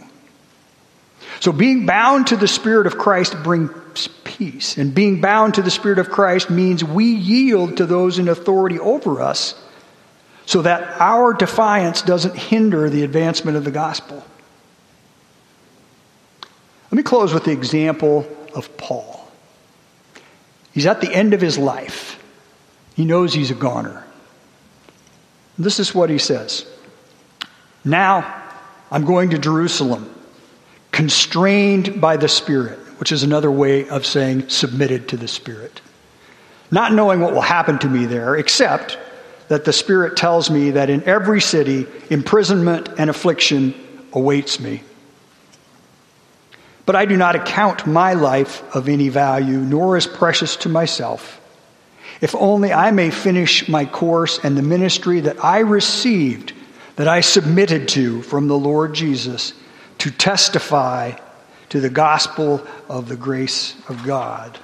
So 1.41 1.53
being 1.53 1.87
bound 1.87 2.29
to 2.29 2.37
the 2.37 2.49
Spirit 2.49 2.87
of 2.87 2.99
Christ 2.99 3.35
brings 3.43 4.09
peace. 4.23 4.77
And 4.77 4.95
being 4.95 5.21
bound 5.21 5.55
to 5.55 5.63
the 5.63 5.71
Spirit 5.71 5.99
of 5.99 6.11
Christ 6.11 6.51
means 6.51 6.85
we 6.85 7.07
yield 7.07 7.79
to 7.79 7.87
those 7.87 8.19
in 8.19 8.29
authority 8.29 8.79
over 8.79 9.21
us 9.21 9.61
so 10.49 10.63
that 10.63 10.99
our 10.99 11.35
defiance 11.35 12.01
doesn't 12.01 12.35
hinder 12.35 12.89
the 12.89 13.03
advancement 13.03 13.59
of 13.59 13.65
the 13.65 13.71
gospel. 13.71 14.25
Let 16.91 16.97
me 16.97 17.03
close 17.03 17.35
with 17.35 17.45
the 17.45 17.51
example 17.51 18.27
of 18.55 18.75
Paul. 18.79 19.31
He's 20.73 20.87
at 20.87 21.03
the 21.03 21.15
end 21.15 21.35
of 21.35 21.43
his 21.43 21.59
life. 21.59 22.19
He 22.95 23.05
knows 23.05 23.35
he's 23.35 23.51
a 23.51 23.55
goner. 23.55 24.07
This 25.59 25.79
is 25.79 25.95
what 25.95 26.09
he 26.09 26.17
says 26.17 26.65
Now 27.85 28.43
I'm 28.91 29.05
going 29.05 29.29
to 29.31 29.39
Jerusalem, 29.39 30.11
constrained 30.93 32.01
by 32.01 32.17
the 32.17 32.27
Spirit, 32.27 32.79
which 32.99 33.13
is 33.13 33.23
another 33.23 33.51
way 33.51 33.87
of 33.87 34.07
saying 34.07 34.49
submitted 34.49 35.09
to 35.09 35.19
the 35.19 35.29
Spirit. 35.29 35.83
Not 36.71 36.95
knowing 36.95 37.21
what 37.21 37.35
will 37.35 37.43
happen 37.43 37.79
to 37.81 37.87
me 37.87 38.07
there, 38.07 38.35
except 38.35 38.97
that 39.49 39.65
the 39.65 39.73
Spirit 39.73 40.17
tells 40.17 40.51
me 40.51 40.73
that 40.73 40.91
in 40.91 41.03
every 41.05 41.41
city, 41.41 41.87
imprisonment 42.11 42.89
and 42.99 43.11
affliction 43.11 43.75
awaits 44.13 44.61
me. 44.61 44.83
But 46.87 46.97
I 46.97 47.05
do 47.05 47.17
not 47.17 47.37
account 47.37 47.87
my 47.87 48.15
life 48.15 48.63
of 48.75 48.89
any 48.89 49.09
value, 49.09 49.59
nor 49.59 49.97
as 49.97 50.07
precious 50.07 50.57
to 50.57 50.69
myself 50.69 51.39
if 52.21 52.35
only 52.35 52.73
I 52.73 52.91
may 52.91 53.11
finish 53.11 53.69
my 53.69 53.85
course 53.85 54.39
and 54.43 54.57
the 54.57 54.63
ministry 54.63 55.21
that 55.21 55.45
I 55.45 55.61
received, 55.61 56.53
that 56.97 57.09
I 57.09 57.21
submitted 57.21 57.89
to 57.89 58.23
from 58.23 58.49
the 58.49 58.59
Lord 58.59 58.95
Jesus, 58.95 59.53
to 59.99 60.11
testify 60.11 61.13
to 61.69 61.81
the 61.81 61.91
gospel 61.91 62.67
of 62.89 63.09
the 63.09 63.17
grace 63.17 63.77
of 63.89 64.05
God. 64.05 64.59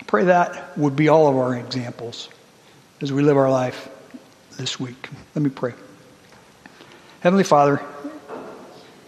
I 0.00 0.04
pray 0.04 0.24
that 0.24 0.76
would 0.78 0.94
be 0.94 1.08
all 1.08 1.28
of 1.28 1.36
our 1.36 1.56
examples 1.56 2.28
as 3.00 3.12
we 3.12 3.22
live 3.22 3.36
our 3.36 3.50
life 3.50 3.88
this 4.56 4.80
week. 4.80 5.08
Let 5.34 5.42
me 5.42 5.50
pray. 5.50 5.74
Heavenly 7.20 7.44
Father, 7.44 7.82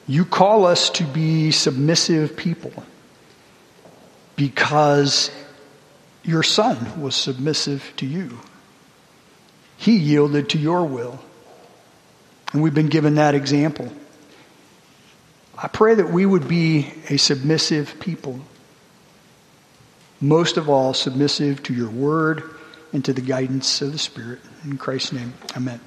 you 0.06 0.24
call 0.24 0.66
us 0.66 0.90
to 0.90 1.04
be 1.04 1.50
submissive 1.52 2.36
people 2.36 2.72
because 4.36 5.30
your 6.22 6.42
son 6.42 7.00
was 7.00 7.14
submissive 7.14 7.92
to 7.96 8.06
you. 8.06 8.38
He 9.78 9.96
yielded 9.96 10.50
to 10.50 10.58
your 10.58 10.84
will. 10.84 11.18
And 12.52 12.62
we've 12.62 12.74
been 12.74 12.88
given 12.88 13.14
that 13.14 13.34
example. 13.34 13.92
I 15.56 15.68
pray 15.68 15.94
that 15.94 16.10
we 16.10 16.26
would 16.26 16.46
be 16.46 16.92
a 17.08 17.16
submissive 17.16 17.98
people. 18.00 18.40
most 20.20 20.56
of 20.56 20.68
all, 20.68 20.94
submissive 20.94 21.62
to 21.62 21.72
your 21.72 21.88
word 21.88 22.57
and 22.92 23.04
to 23.04 23.12
the 23.12 23.20
guidance 23.20 23.82
of 23.82 23.92
the 23.92 23.98
Spirit. 23.98 24.40
In 24.64 24.78
Christ's 24.78 25.12
name, 25.12 25.34
amen. 25.56 25.80